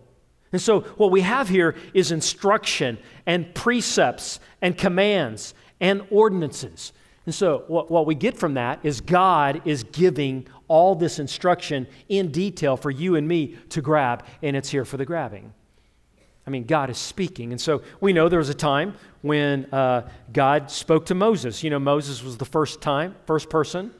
And 0.51 0.61
so, 0.61 0.81
what 0.81 1.11
we 1.11 1.21
have 1.21 1.49
here 1.49 1.75
is 1.93 2.11
instruction 2.11 2.97
and 3.25 3.53
precepts 3.53 4.39
and 4.61 4.77
commands 4.77 5.53
and 5.79 6.05
ordinances. 6.09 6.93
And 7.25 7.33
so, 7.33 7.63
what, 7.67 7.89
what 7.89 8.05
we 8.05 8.15
get 8.15 8.37
from 8.37 8.53
that 8.53 8.79
is 8.83 9.01
God 9.01 9.61
is 9.65 9.83
giving 9.83 10.47
all 10.67 10.95
this 10.95 11.19
instruction 11.19 11.87
in 12.09 12.31
detail 12.31 12.77
for 12.77 12.91
you 12.91 13.15
and 13.15 13.27
me 13.27 13.57
to 13.69 13.81
grab, 13.81 14.25
and 14.41 14.55
it's 14.55 14.69
here 14.69 14.85
for 14.85 14.97
the 14.97 15.05
grabbing. 15.05 15.53
I 16.47 16.51
mean, 16.51 16.65
God 16.65 16.89
is 16.89 16.97
speaking. 16.97 17.51
And 17.51 17.59
so 17.59 17.81
we 17.99 18.13
know 18.13 18.29
there 18.29 18.39
was 18.39 18.49
a 18.49 18.53
time 18.53 18.93
when 19.21 19.65
uh, 19.73 20.07
God 20.31 20.69
spoke 20.69 21.07
to 21.07 21.15
Moses. 21.15 21.63
You 21.63 21.71
know, 21.71 21.79
Moses 21.79 22.23
was 22.23 22.37
the 22.37 22.45
first 22.45 22.81
time, 22.81 23.15
first 23.25 23.49
person 23.49 23.91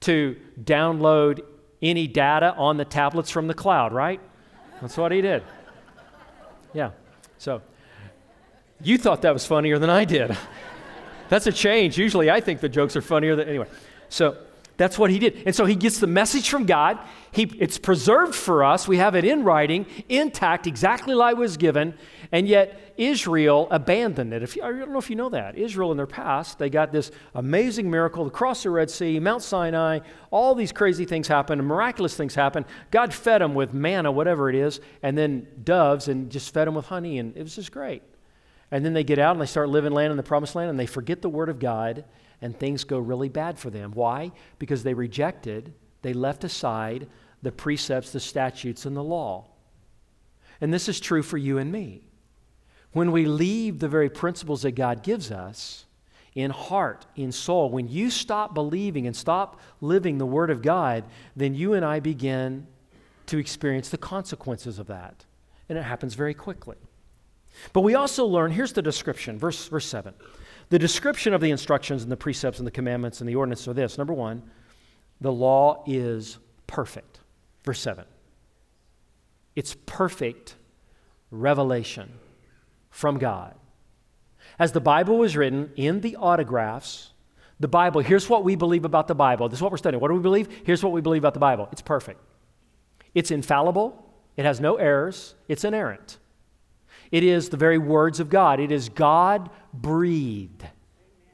to 0.00 0.36
download 0.62 1.40
any 1.82 2.06
data 2.06 2.54
on 2.56 2.76
the 2.76 2.84
tablets 2.84 3.30
from 3.30 3.46
the 3.46 3.54
cloud, 3.54 3.92
right? 3.92 4.20
That's 4.80 4.96
what 4.96 5.12
he 5.12 5.20
did. 5.20 5.42
Yeah. 6.72 6.90
So 7.38 7.62
you 8.82 8.96
thought 8.96 9.22
that 9.22 9.32
was 9.32 9.46
funnier 9.46 9.78
than 9.78 9.90
I 9.90 10.04
did. 10.04 10.36
That's 11.28 11.46
a 11.46 11.52
change. 11.52 11.98
Usually 11.98 12.30
I 12.30 12.40
think 12.40 12.60
the 12.60 12.68
jokes 12.68 12.96
are 12.96 13.02
funnier 13.02 13.36
than, 13.36 13.48
anyway. 13.48 13.66
So 14.08 14.36
that's 14.80 14.98
what 14.98 15.10
he 15.10 15.18
did. 15.18 15.42
And 15.44 15.54
so 15.54 15.66
he 15.66 15.74
gets 15.74 15.98
the 15.98 16.06
message 16.06 16.48
from 16.48 16.64
God. 16.64 16.98
He, 17.32 17.42
it's 17.58 17.76
preserved 17.76 18.34
for 18.34 18.64
us. 18.64 18.88
We 18.88 18.96
have 18.96 19.14
it 19.14 19.26
in 19.26 19.44
writing, 19.44 19.84
intact, 20.08 20.66
exactly 20.66 21.14
like 21.14 21.36
it 21.36 21.38
was 21.38 21.58
given. 21.58 21.92
And 22.32 22.48
yet 22.48 22.94
Israel 22.96 23.68
abandoned 23.70 24.32
it. 24.32 24.42
If 24.42 24.56
you, 24.56 24.62
I 24.62 24.72
don't 24.72 24.90
know 24.90 24.98
if 24.98 25.10
you 25.10 25.16
know 25.16 25.28
that. 25.28 25.58
Israel 25.58 25.90
in 25.90 25.98
their 25.98 26.06
past, 26.06 26.58
they 26.58 26.70
got 26.70 26.92
this 26.92 27.10
amazing 27.34 27.90
miracle 27.90 28.26
across 28.26 28.62
the 28.62 28.70
Red 28.70 28.90
Sea, 28.90 29.20
Mount 29.20 29.42
Sinai, 29.42 29.98
all 30.30 30.54
these 30.54 30.72
crazy 30.72 31.04
things 31.04 31.28
happened, 31.28 31.62
miraculous 31.62 32.16
things 32.16 32.34
happened. 32.34 32.64
God 32.90 33.12
fed 33.12 33.42
them 33.42 33.54
with 33.54 33.74
manna, 33.74 34.10
whatever 34.10 34.48
it 34.48 34.56
is, 34.56 34.80
and 35.02 35.16
then 35.16 35.46
doves, 35.62 36.08
and 36.08 36.30
just 36.30 36.54
fed 36.54 36.66
them 36.66 36.74
with 36.74 36.86
honey, 36.86 37.18
and 37.18 37.36
it 37.36 37.42
was 37.42 37.54
just 37.54 37.70
great. 37.70 38.02
And 38.70 38.82
then 38.82 38.94
they 38.94 39.04
get 39.04 39.18
out 39.18 39.32
and 39.32 39.42
they 39.42 39.46
start 39.46 39.68
living 39.68 39.92
land 39.92 40.10
in 40.10 40.16
the 40.16 40.22
promised 40.22 40.54
land, 40.54 40.70
and 40.70 40.80
they 40.80 40.86
forget 40.86 41.20
the 41.20 41.28
word 41.28 41.50
of 41.50 41.58
God 41.58 42.06
and 42.42 42.58
things 42.58 42.84
go 42.84 42.98
really 42.98 43.28
bad 43.28 43.58
for 43.58 43.70
them. 43.70 43.92
Why? 43.92 44.32
Because 44.58 44.82
they 44.82 44.94
rejected, 44.94 45.74
they 46.02 46.12
left 46.12 46.44
aside 46.44 47.06
the 47.42 47.52
precepts, 47.52 48.12
the 48.12 48.20
statutes, 48.20 48.86
and 48.86 48.96
the 48.96 49.02
law. 49.02 49.46
And 50.60 50.72
this 50.72 50.88
is 50.88 51.00
true 51.00 51.22
for 51.22 51.38
you 51.38 51.58
and 51.58 51.72
me. 51.72 52.06
When 52.92 53.12
we 53.12 53.26
leave 53.26 53.78
the 53.78 53.88
very 53.88 54.10
principles 54.10 54.62
that 54.62 54.72
God 54.72 55.02
gives 55.02 55.30
us 55.30 55.86
in 56.34 56.50
heart, 56.50 57.06
in 57.16 57.32
soul, 57.32 57.70
when 57.70 57.88
you 57.88 58.10
stop 58.10 58.54
believing 58.54 59.06
and 59.06 59.14
stop 59.14 59.60
living 59.80 60.18
the 60.18 60.26
Word 60.26 60.50
of 60.50 60.62
God, 60.62 61.04
then 61.36 61.54
you 61.54 61.74
and 61.74 61.84
I 61.84 62.00
begin 62.00 62.66
to 63.26 63.38
experience 63.38 63.88
the 63.88 63.98
consequences 63.98 64.78
of 64.78 64.88
that. 64.88 65.24
And 65.68 65.78
it 65.78 65.82
happens 65.82 66.14
very 66.14 66.34
quickly. 66.34 66.76
But 67.72 67.82
we 67.82 67.94
also 67.94 68.26
learn 68.26 68.50
here's 68.50 68.72
the 68.72 68.82
description, 68.82 69.38
verse, 69.38 69.68
verse 69.68 69.86
7. 69.86 70.14
The 70.70 70.78
description 70.78 71.34
of 71.34 71.40
the 71.40 71.50
instructions 71.50 72.02
and 72.02 72.10
the 72.10 72.16
precepts 72.16 72.58
and 72.58 72.66
the 72.66 72.72
commandments 72.72 73.20
and 73.20 73.28
the 73.28 73.34
ordinance 73.34 73.66
are 73.68 73.74
this. 73.74 73.98
Number 73.98 74.14
one, 74.14 74.42
the 75.20 75.32
law 75.32 75.84
is 75.86 76.38
perfect. 76.66 77.20
Verse 77.64 77.80
7. 77.80 78.04
It's 79.56 79.76
perfect 79.84 80.54
revelation 81.30 82.12
from 82.88 83.18
God. 83.18 83.54
As 84.58 84.72
the 84.72 84.80
Bible 84.80 85.18
was 85.18 85.36
written 85.36 85.72
in 85.76 86.00
the 86.00 86.16
autographs, 86.16 87.10
the 87.58 87.68
Bible, 87.68 88.00
here's 88.00 88.28
what 88.28 88.44
we 88.44 88.54
believe 88.54 88.84
about 88.84 89.08
the 89.08 89.14
Bible. 89.14 89.48
This 89.48 89.58
is 89.58 89.62
what 89.62 89.72
we're 89.72 89.78
studying. 89.78 90.00
What 90.00 90.08
do 90.08 90.14
we 90.14 90.22
believe? 90.22 90.48
Here's 90.64 90.82
what 90.82 90.92
we 90.92 91.00
believe 91.00 91.22
about 91.22 91.34
the 91.34 91.40
Bible 91.40 91.68
it's 91.72 91.82
perfect, 91.82 92.20
it's 93.14 93.30
infallible, 93.30 94.06
it 94.36 94.44
has 94.44 94.60
no 94.60 94.76
errors, 94.76 95.34
it's 95.48 95.64
inerrant. 95.64 96.18
It 97.10 97.24
is 97.24 97.48
the 97.48 97.56
very 97.56 97.78
words 97.78 98.20
of 98.20 98.30
God. 98.30 98.60
It 98.60 98.70
is 98.70 98.88
God 98.88 99.50
breathed. 99.72 100.64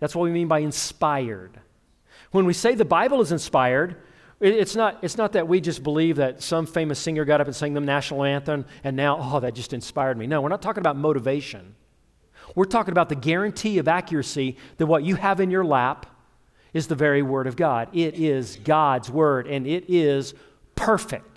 That's 0.00 0.14
what 0.14 0.24
we 0.24 0.30
mean 0.30 0.48
by 0.48 0.60
inspired. 0.60 1.60
When 2.30 2.46
we 2.46 2.52
say 2.52 2.74
the 2.74 2.84
Bible 2.84 3.20
is 3.20 3.32
inspired, 3.32 3.96
it's 4.40 4.76
not, 4.76 4.98
it's 5.02 5.16
not 5.16 5.32
that 5.32 5.48
we 5.48 5.60
just 5.60 5.82
believe 5.82 6.16
that 6.16 6.42
some 6.42 6.66
famous 6.66 6.98
singer 6.98 7.24
got 7.24 7.40
up 7.40 7.46
and 7.46 7.56
sang 7.56 7.72
the 7.72 7.80
national 7.80 8.24
anthem 8.24 8.66
and 8.84 8.96
now, 8.96 9.18
oh, 9.20 9.40
that 9.40 9.54
just 9.54 9.72
inspired 9.72 10.18
me. 10.18 10.26
No, 10.26 10.42
we're 10.42 10.50
not 10.50 10.60
talking 10.60 10.82
about 10.82 10.96
motivation. 10.96 11.74
We're 12.54 12.66
talking 12.66 12.92
about 12.92 13.08
the 13.08 13.16
guarantee 13.16 13.78
of 13.78 13.88
accuracy 13.88 14.56
that 14.76 14.86
what 14.86 15.04
you 15.04 15.16
have 15.16 15.40
in 15.40 15.50
your 15.50 15.64
lap 15.64 16.06
is 16.72 16.86
the 16.86 16.94
very 16.94 17.22
Word 17.22 17.46
of 17.46 17.56
God. 17.56 17.88
It 17.94 18.14
is 18.14 18.56
God's 18.62 19.10
Word, 19.10 19.46
and 19.46 19.66
it 19.66 19.84
is 19.88 20.34
perfect. 20.74 21.35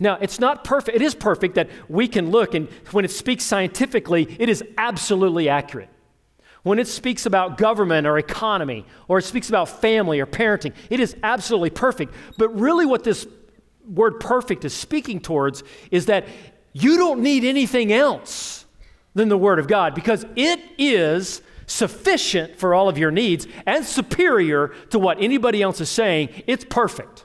Now, 0.00 0.16
it's 0.20 0.38
not 0.38 0.64
perfect. 0.64 0.96
It 0.96 1.02
is 1.02 1.14
perfect 1.14 1.56
that 1.56 1.68
we 1.88 2.06
can 2.06 2.30
look, 2.30 2.54
and 2.54 2.68
when 2.92 3.04
it 3.04 3.10
speaks 3.10 3.44
scientifically, 3.44 4.36
it 4.38 4.48
is 4.48 4.62
absolutely 4.76 5.48
accurate. 5.48 5.88
When 6.62 6.78
it 6.78 6.86
speaks 6.86 7.26
about 7.26 7.56
government 7.56 8.06
or 8.06 8.18
economy, 8.18 8.84
or 9.08 9.18
it 9.18 9.24
speaks 9.24 9.48
about 9.48 9.68
family 9.68 10.20
or 10.20 10.26
parenting, 10.26 10.72
it 10.90 11.00
is 11.00 11.16
absolutely 11.22 11.70
perfect. 11.70 12.14
But 12.36 12.50
really, 12.50 12.86
what 12.86 13.04
this 13.04 13.26
word 13.88 14.20
perfect 14.20 14.64
is 14.64 14.74
speaking 14.74 15.20
towards 15.20 15.62
is 15.90 16.06
that 16.06 16.26
you 16.72 16.96
don't 16.96 17.20
need 17.20 17.44
anything 17.44 17.92
else 17.92 18.66
than 19.14 19.28
the 19.28 19.38
Word 19.38 19.58
of 19.58 19.66
God 19.66 19.94
because 19.94 20.24
it 20.36 20.60
is 20.78 21.42
sufficient 21.66 22.56
for 22.56 22.74
all 22.74 22.88
of 22.88 22.98
your 22.98 23.10
needs 23.10 23.46
and 23.66 23.84
superior 23.84 24.68
to 24.90 24.98
what 24.98 25.20
anybody 25.20 25.62
else 25.62 25.80
is 25.80 25.88
saying. 25.88 26.28
It's 26.46 26.64
perfect. 26.64 27.24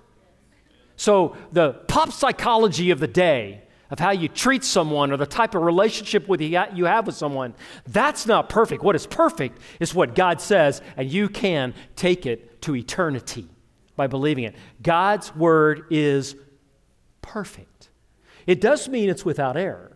So, 0.96 1.36
the 1.52 1.74
pop 1.74 2.12
psychology 2.12 2.92
of 2.92 3.00
the 3.00 3.08
day, 3.08 3.64
of 3.90 4.00
how 4.00 4.12
you 4.12 4.28
treat 4.28 4.64
someone 4.64 5.12
or 5.12 5.18
the 5.18 5.26
type 5.26 5.54
of 5.56 5.62
relationship 5.62 6.28
with 6.28 6.42
you, 6.42 6.86
have 6.86 7.06
with 7.06 7.16
someone, 7.16 7.54
that's 7.88 8.26
not 8.26 8.50
perfect. 8.50 8.84
What 8.84 8.96
is 8.96 9.06
perfect 9.06 9.60
is 9.80 9.94
what 9.94 10.16
God 10.16 10.42
says, 10.42 10.82
and 10.98 11.10
you 11.10 11.30
can 11.30 11.74
take 11.96 12.26
it 12.26 12.62
to 12.64 12.76
eternity 12.76 13.48
by 13.96 14.08
believing 14.08 14.46
it. 14.46 14.56
God's 14.82 15.36
word 15.36 15.86
is 15.92 16.36
perfect. 17.22 17.90
It 18.48 18.62
does 18.62 18.90
mean 18.90 19.10
it's 19.10 19.26
without 19.26 19.58
error. 19.58 19.92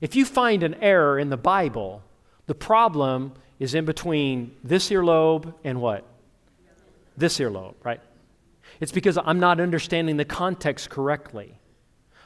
If 0.00 0.14
you 0.14 0.24
find 0.24 0.62
an 0.62 0.74
error 0.74 1.18
in 1.18 1.30
the 1.30 1.36
Bible, 1.36 2.02
the 2.46 2.54
problem 2.54 3.32
is 3.58 3.74
in 3.74 3.84
between 3.84 4.54
this 4.64 4.90
earlobe 4.90 5.54
and 5.64 5.80
what? 5.80 6.04
This 7.16 7.38
earlobe, 7.38 7.74
right? 7.82 8.00
It's 8.82 8.90
because 8.90 9.16
I'm 9.16 9.38
not 9.38 9.60
understanding 9.60 10.16
the 10.16 10.24
context 10.24 10.90
correctly. 10.90 11.56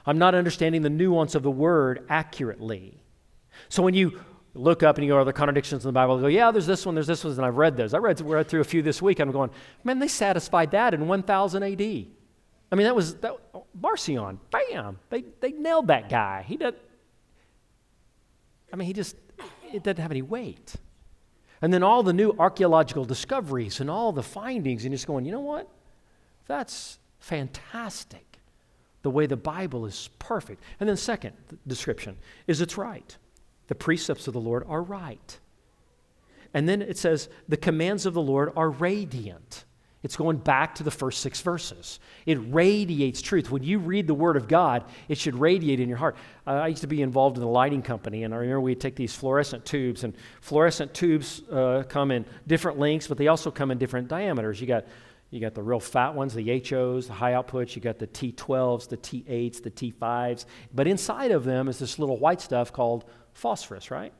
I'm 0.07 0.17
not 0.17 0.35
understanding 0.35 0.81
the 0.81 0.89
nuance 0.89 1.35
of 1.35 1.43
the 1.43 1.51
word 1.51 2.07
accurately. 2.09 2.99
So 3.69 3.83
when 3.83 3.93
you 3.93 4.19
look 4.55 4.83
up 4.83 4.97
and 4.97 5.05
you 5.05 5.13
go, 5.13 5.19
are 5.19 5.25
there 5.25 5.35
contradictions 5.35 5.85
in 5.85 5.89
the 5.91 5.93
Bible? 5.93 6.19
Go, 6.19 6.29
yeah, 6.29 6.51
there's 6.51 6.67
this 6.67 6.87
one, 6.87 6.95
there's 6.95 7.09
this 7.09 7.25
one, 7.25 7.35
and 7.35 7.45
I've 7.45 7.59
read 7.59 7.77
those. 7.77 7.93
I 7.93 7.99
read, 7.99 8.19
read 8.23 8.49
through 8.49 8.63
a 8.63 8.65
few 8.65 8.81
this 8.81 9.03
week. 9.03 9.21
I'm 9.21 9.31
going, 9.33 9.51
man, 9.85 9.99
they 9.99 10.09
satisfied 10.09 10.71
that 10.71 10.95
in 10.95 11.07
1000 11.07 11.63
AD. 11.63 11.81
I 12.73 12.75
mean, 12.75 12.85
that 12.87 12.97
was 12.97 13.17
that, 13.17 13.37
Marcion. 13.79 14.41
Bam! 14.51 14.99
They, 15.11 15.25
they 15.41 15.53
nailed 15.53 15.89
that 15.89 16.09
guy. 16.09 16.43
He 16.49 16.57
does. 16.57 16.73
I 18.73 18.77
mean, 18.77 18.87
he 18.87 18.95
just 18.95 19.15
it 19.75 19.83
doesn't 19.83 20.01
have 20.01 20.11
any 20.11 20.23
weight. 20.23 20.75
And 21.61 21.71
then 21.71 21.83
all 21.83 22.03
the 22.03 22.15
new 22.15 22.35
archaeological 22.39 23.05
discoveries 23.05 23.81
and 23.81 23.91
all 23.91 24.11
the 24.11 24.23
findings, 24.23 24.87
and 24.87 24.95
just 24.95 25.07
going, 25.07 25.27
you 25.27 25.33
know 25.33 25.41
what? 25.41 25.71
That's 26.47 26.99
fantastic. 27.19 28.39
The 29.03 29.11
way 29.11 29.27
the 29.27 29.37
Bible 29.37 29.87
is 29.87 30.11
perfect. 30.19 30.63
And 30.81 30.89
then, 30.89 30.97
second 30.97 31.35
description 31.67 32.17
is 32.47 32.61
it's 32.61 32.77
right. 32.77 33.17
The 33.69 33.75
precepts 33.75 34.27
of 34.27 34.33
the 34.33 34.41
Lord 34.41 34.65
are 34.69 34.83
right. 34.83 35.39
And 36.55 36.69
then 36.69 36.83
it 36.83 36.99
says 36.99 37.29
the 37.49 37.57
commands 37.57 38.07
of 38.07 38.15
the 38.15 38.23
Lord 38.23 38.53
are 38.57 38.71
radiant. 38.71 39.65
It's 40.03 40.17
going 40.17 40.37
back 40.37 40.77
to 40.77 40.85
the 40.85 40.91
first 40.91 41.21
six 41.21 41.41
verses. 41.41 41.99
It 42.27 42.39
radiates 42.53 43.21
truth. 43.21 43.51
When 43.51 43.65
you 43.65 43.81
read 43.81 44.07
the 44.07 44.15
Word 44.15 44.37
of 44.37 44.47
God, 44.47 44.85
it 45.09 45.19
should 45.19 45.35
radiate 45.35 45.81
in 45.81 45.89
your 45.89 45.99
heart. 45.99 46.17
Uh, 46.47 46.53
I 46.53 46.69
used 46.69 46.83
to 46.83 46.87
be 46.87 47.03
involved 47.03 47.37
in 47.37 47.43
the 47.43 47.49
lighting 47.49 47.83
company, 47.83 48.23
and 48.23 48.33
I 48.33 48.37
remember 48.37 48.61
we'd 48.61 48.81
take 48.81 48.95
these 48.95 49.15
fluorescent 49.15 49.65
tubes, 49.65 50.05
and 50.05 50.15
fluorescent 50.41 50.95
tubes 50.95 51.43
uh, 51.51 51.83
come 51.89 52.13
in 52.13 52.25
different 52.47 52.79
lengths, 52.79 53.09
but 53.09 53.19
they 53.19 53.27
also 53.27 53.51
come 53.51 53.73
in 53.73 53.79
different 53.79 54.07
diameters. 54.07 54.61
You 54.61 54.69
got 54.69 54.85
you 55.31 55.41
got 55.41 55.55
the 55.55 55.63
real 55.63 55.81
fat 55.81 56.15
ones, 56.15 56.35
the 56.35 56.63
HOs, 56.69 57.09
the 57.09 57.13
high 57.13 57.33
outputs. 57.33 57.75
You 57.75 57.83
got 57.83 57.99
the 57.99 58.07
T12s, 58.07 58.89
the 58.89 58.97
T8s, 58.97 59.63
the 59.63 59.71
T5s. 59.71 60.45
But 60.75 60.87
inside 60.87 61.33
of 61.33 61.45
them 61.45 61.69
is 61.69 61.79
this 61.79 61.99
little 61.99 62.19
white 62.19 62.41
stuff 62.41 62.73
called 62.73 63.05
phosphorus, 63.33 63.91
right? 63.91 64.13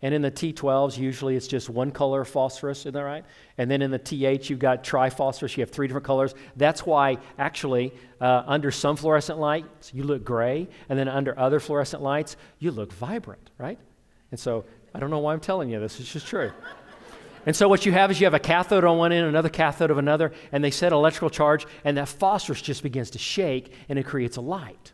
And 0.00 0.14
in 0.14 0.22
the 0.22 0.30
T12s, 0.30 0.96
usually 0.96 1.34
it's 1.34 1.48
just 1.48 1.68
one 1.68 1.90
color 1.90 2.20
of 2.20 2.28
phosphorus, 2.28 2.80
isn't 2.80 2.94
that 2.94 3.02
right? 3.02 3.24
And 3.58 3.68
then 3.68 3.82
in 3.82 3.90
the 3.90 3.98
T8, 3.98 4.48
you've 4.48 4.60
got 4.60 4.84
triphosphorus, 4.84 5.56
you 5.56 5.62
have 5.62 5.70
three 5.70 5.88
different 5.88 6.06
colors. 6.06 6.36
That's 6.56 6.86
why, 6.86 7.18
actually, 7.36 7.92
uh, 8.20 8.44
under 8.46 8.70
some 8.70 8.94
fluorescent 8.94 9.40
lights, 9.40 9.92
you 9.92 10.04
look 10.04 10.24
gray, 10.24 10.68
and 10.88 10.96
then 10.96 11.08
under 11.08 11.36
other 11.36 11.58
fluorescent 11.58 12.00
lights, 12.00 12.36
you 12.60 12.70
look 12.70 12.92
vibrant, 12.92 13.50
right? 13.58 13.78
And 14.30 14.38
so, 14.38 14.64
I 14.94 15.00
don't 15.00 15.10
know 15.10 15.18
why 15.18 15.32
I'm 15.32 15.40
telling 15.40 15.68
you 15.68 15.80
this, 15.80 15.98
it's 15.98 16.12
just 16.12 16.28
true. 16.28 16.52
And 17.48 17.56
so 17.56 17.66
what 17.66 17.86
you 17.86 17.92
have 17.92 18.10
is 18.10 18.20
you 18.20 18.26
have 18.26 18.34
a 18.34 18.38
cathode 18.38 18.84
on 18.84 18.98
one 18.98 19.10
end, 19.10 19.26
another 19.26 19.48
cathode 19.48 19.90
of 19.90 19.96
another, 19.96 20.32
and 20.52 20.62
they 20.62 20.70
set 20.70 20.92
electrical 20.92 21.30
charge, 21.30 21.66
and 21.82 21.96
that 21.96 22.06
phosphorus 22.06 22.60
just 22.60 22.82
begins 22.82 23.08
to 23.12 23.18
shake, 23.18 23.72
and 23.88 23.98
it 23.98 24.04
creates 24.04 24.36
a 24.36 24.42
light. 24.42 24.92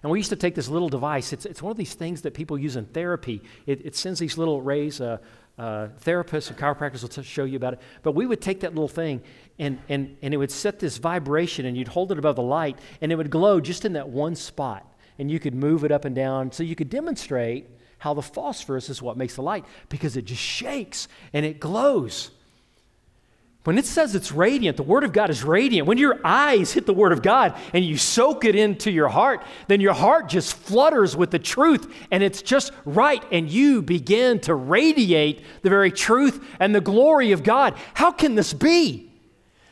And 0.00 0.12
we 0.12 0.20
used 0.20 0.30
to 0.30 0.36
take 0.36 0.54
this 0.54 0.68
little 0.68 0.88
device. 0.88 1.32
It's, 1.32 1.44
it's 1.44 1.60
one 1.60 1.72
of 1.72 1.76
these 1.76 1.94
things 1.94 2.22
that 2.22 2.32
people 2.32 2.56
use 2.56 2.76
in 2.76 2.84
therapy. 2.84 3.42
It, 3.66 3.84
it 3.84 3.96
sends 3.96 4.20
these 4.20 4.38
little 4.38 4.62
rays. 4.62 5.00
Uh, 5.00 5.18
uh, 5.58 5.88
therapists 6.04 6.48
and 6.48 6.56
chiropractors 6.56 7.02
will 7.02 7.08
t- 7.08 7.24
show 7.24 7.42
you 7.42 7.56
about 7.56 7.72
it. 7.72 7.80
But 8.04 8.12
we 8.12 8.24
would 8.24 8.40
take 8.40 8.60
that 8.60 8.72
little 8.72 8.86
thing 8.86 9.20
and, 9.58 9.80
and, 9.88 10.16
and 10.22 10.32
it 10.32 10.36
would 10.36 10.52
set 10.52 10.78
this 10.78 10.96
vibration, 10.98 11.66
and 11.66 11.76
you'd 11.76 11.88
hold 11.88 12.12
it 12.12 12.18
above 12.20 12.36
the 12.36 12.42
light, 12.42 12.78
and 13.00 13.10
it 13.10 13.16
would 13.16 13.30
glow 13.30 13.58
just 13.58 13.84
in 13.84 13.94
that 13.94 14.08
one 14.08 14.36
spot. 14.36 14.86
And 15.18 15.28
you 15.28 15.40
could 15.40 15.56
move 15.56 15.82
it 15.82 15.90
up 15.90 16.04
and 16.04 16.14
down 16.14 16.52
so 16.52 16.62
you 16.62 16.76
could 16.76 16.88
demonstrate 16.88 17.66
how 18.00 18.14
the 18.14 18.22
phosphorus 18.22 18.88
is 18.88 19.00
what 19.00 19.16
makes 19.16 19.36
the 19.36 19.42
light 19.42 19.64
because 19.88 20.16
it 20.16 20.24
just 20.24 20.40
shakes 20.40 21.06
and 21.32 21.46
it 21.46 21.60
glows. 21.60 22.30
When 23.64 23.76
it 23.76 23.84
says 23.84 24.14
it's 24.14 24.32
radiant, 24.32 24.78
the 24.78 24.82
Word 24.82 25.04
of 25.04 25.12
God 25.12 25.28
is 25.28 25.44
radiant. 25.44 25.86
When 25.86 25.98
your 25.98 26.18
eyes 26.24 26.72
hit 26.72 26.86
the 26.86 26.94
Word 26.94 27.12
of 27.12 27.20
God 27.20 27.54
and 27.74 27.84
you 27.84 27.98
soak 27.98 28.46
it 28.46 28.56
into 28.56 28.90
your 28.90 29.08
heart, 29.08 29.44
then 29.68 29.82
your 29.82 29.92
heart 29.92 30.30
just 30.30 30.56
flutters 30.56 31.14
with 31.14 31.30
the 31.30 31.38
truth 31.38 31.94
and 32.10 32.22
it's 32.22 32.40
just 32.40 32.72
right. 32.86 33.22
And 33.30 33.50
you 33.50 33.82
begin 33.82 34.40
to 34.40 34.54
radiate 34.54 35.42
the 35.60 35.68
very 35.68 35.92
truth 35.92 36.42
and 36.58 36.74
the 36.74 36.80
glory 36.80 37.32
of 37.32 37.42
God. 37.42 37.74
How 37.92 38.12
can 38.12 38.34
this 38.34 38.54
be? 38.54 39.09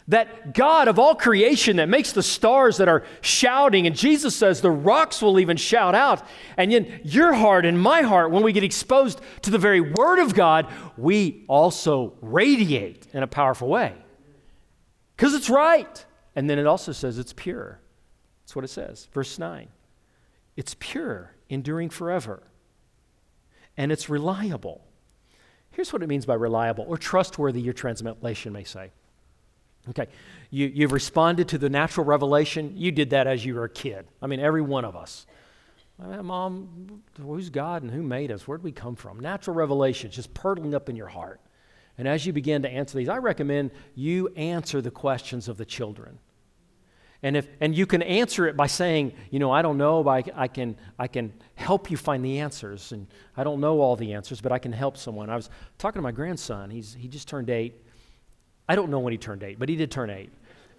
That 0.08 0.54
God 0.54 0.88
of 0.88 0.98
all 0.98 1.14
creation 1.14 1.76
that 1.76 1.88
makes 1.88 2.12
the 2.12 2.22
stars 2.22 2.78
that 2.78 2.88
are 2.88 3.04
shouting, 3.20 3.86
and 3.86 3.94
Jesus 3.94 4.34
says 4.34 4.60
the 4.60 4.70
rocks 4.70 5.20
will 5.20 5.38
even 5.38 5.56
shout 5.56 5.94
out. 5.94 6.26
And 6.56 6.72
in 6.72 7.00
your 7.04 7.34
heart 7.34 7.66
and 7.66 7.80
my 7.80 8.02
heart, 8.02 8.30
when 8.30 8.42
we 8.42 8.52
get 8.52 8.64
exposed 8.64 9.20
to 9.42 9.50
the 9.50 9.58
very 9.58 9.82
Word 9.82 10.18
of 10.18 10.34
God, 10.34 10.66
we 10.96 11.44
also 11.46 12.14
radiate 12.22 13.06
in 13.12 13.22
a 13.22 13.26
powerful 13.26 13.68
way. 13.68 13.94
Because 15.14 15.34
it's 15.34 15.50
right. 15.50 16.04
And 16.34 16.48
then 16.48 16.58
it 16.58 16.66
also 16.66 16.92
says 16.92 17.18
it's 17.18 17.34
pure. 17.34 17.80
That's 18.42 18.56
what 18.56 18.64
it 18.64 18.68
says. 18.68 19.08
Verse 19.12 19.38
9. 19.38 19.68
It's 20.56 20.74
pure, 20.78 21.34
enduring 21.50 21.90
forever. 21.90 22.44
And 23.76 23.92
it's 23.92 24.08
reliable. 24.08 24.84
Here's 25.70 25.92
what 25.92 26.02
it 26.02 26.08
means 26.08 26.24
by 26.24 26.34
reliable 26.34 26.86
or 26.88 26.96
trustworthy, 26.96 27.60
your 27.60 27.74
translation 27.74 28.52
may 28.52 28.64
say. 28.64 28.90
Okay, 29.90 30.06
you, 30.50 30.66
you've 30.66 30.92
responded 30.92 31.48
to 31.48 31.58
the 31.58 31.70
natural 31.70 32.04
revelation. 32.04 32.74
You 32.76 32.92
did 32.92 33.10
that 33.10 33.26
as 33.26 33.44
you 33.44 33.54
were 33.54 33.64
a 33.64 33.70
kid. 33.70 34.06
I 34.20 34.26
mean, 34.26 34.40
every 34.40 34.62
one 34.62 34.84
of 34.84 34.96
us. 34.96 35.26
Mom, 35.98 37.02
who's 37.20 37.50
God 37.50 37.82
and 37.82 37.90
who 37.90 38.02
made 38.02 38.30
us? 38.30 38.46
Where'd 38.46 38.62
we 38.62 38.70
come 38.70 38.94
from? 38.94 39.18
Natural 39.18 39.56
revelation 39.56 40.10
just 40.10 40.32
purtling 40.32 40.74
up 40.74 40.88
in 40.88 40.94
your 40.94 41.08
heart. 41.08 41.40
And 41.96 42.06
as 42.06 42.24
you 42.24 42.32
begin 42.32 42.62
to 42.62 42.70
answer 42.70 42.96
these, 42.96 43.08
I 43.08 43.16
recommend 43.16 43.72
you 43.96 44.28
answer 44.36 44.80
the 44.80 44.92
questions 44.92 45.48
of 45.48 45.56
the 45.56 45.64
children. 45.64 46.20
And, 47.24 47.36
if, 47.36 47.48
and 47.60 47.74
you 47.74 47.84
can 47.84 48.02
answer 48.02 48.46
it 48.46 48.56
by 48.56 48.68
saying, 48.68 49.12
you 49.30 49.40
know, 49.40 49.50
I 49.50 49.60
don't 49.62 49.76
know, 49.76 50.04
but 50.04 50.10
I, 50.10 50.44
I, 50.44 50.46
can, 50.46 50.76
I 51.00 51.08
can 51.08 51.32
help 51.56 51.90
you 51.90 51.96
find 51.96 52.24
the 52.24 52.38
answers. 52.38 52.92
And 52.92 53.08
I 53.36 53.42
don't 53.42 53.60
know 53.60 53.80
all 53.80 53.96
the 53.96 54.12
answers, 54.12 54.40
but 54.40 54.52
I 54.52 54.60
can 54.60 54.72
help 54.72 54.96
someone. 54.96 55.28
I 55.28 55.34
was 55.34 55.50
talking 55.78 55.98
to 55.98 56.02
my 56.02 56.12
grandson. 56.12 56.70
He's, 56.70 56.94
he 56.94 57.08
just 57.08 57.26
turned 57.26 57.50
eight. 57.50 57.84
I 58.68 58.74
don't 58.74 58.90
know 58.90 58.98
when 58.98 59.12
he 59.12 59.18
turned 59.18 59.42
eight, 59.42 59.58
but 59.58 59.68
he 59.68 59.76
did 59.76 59.90
turn 59.90 60.10
eight. 60.10 60.30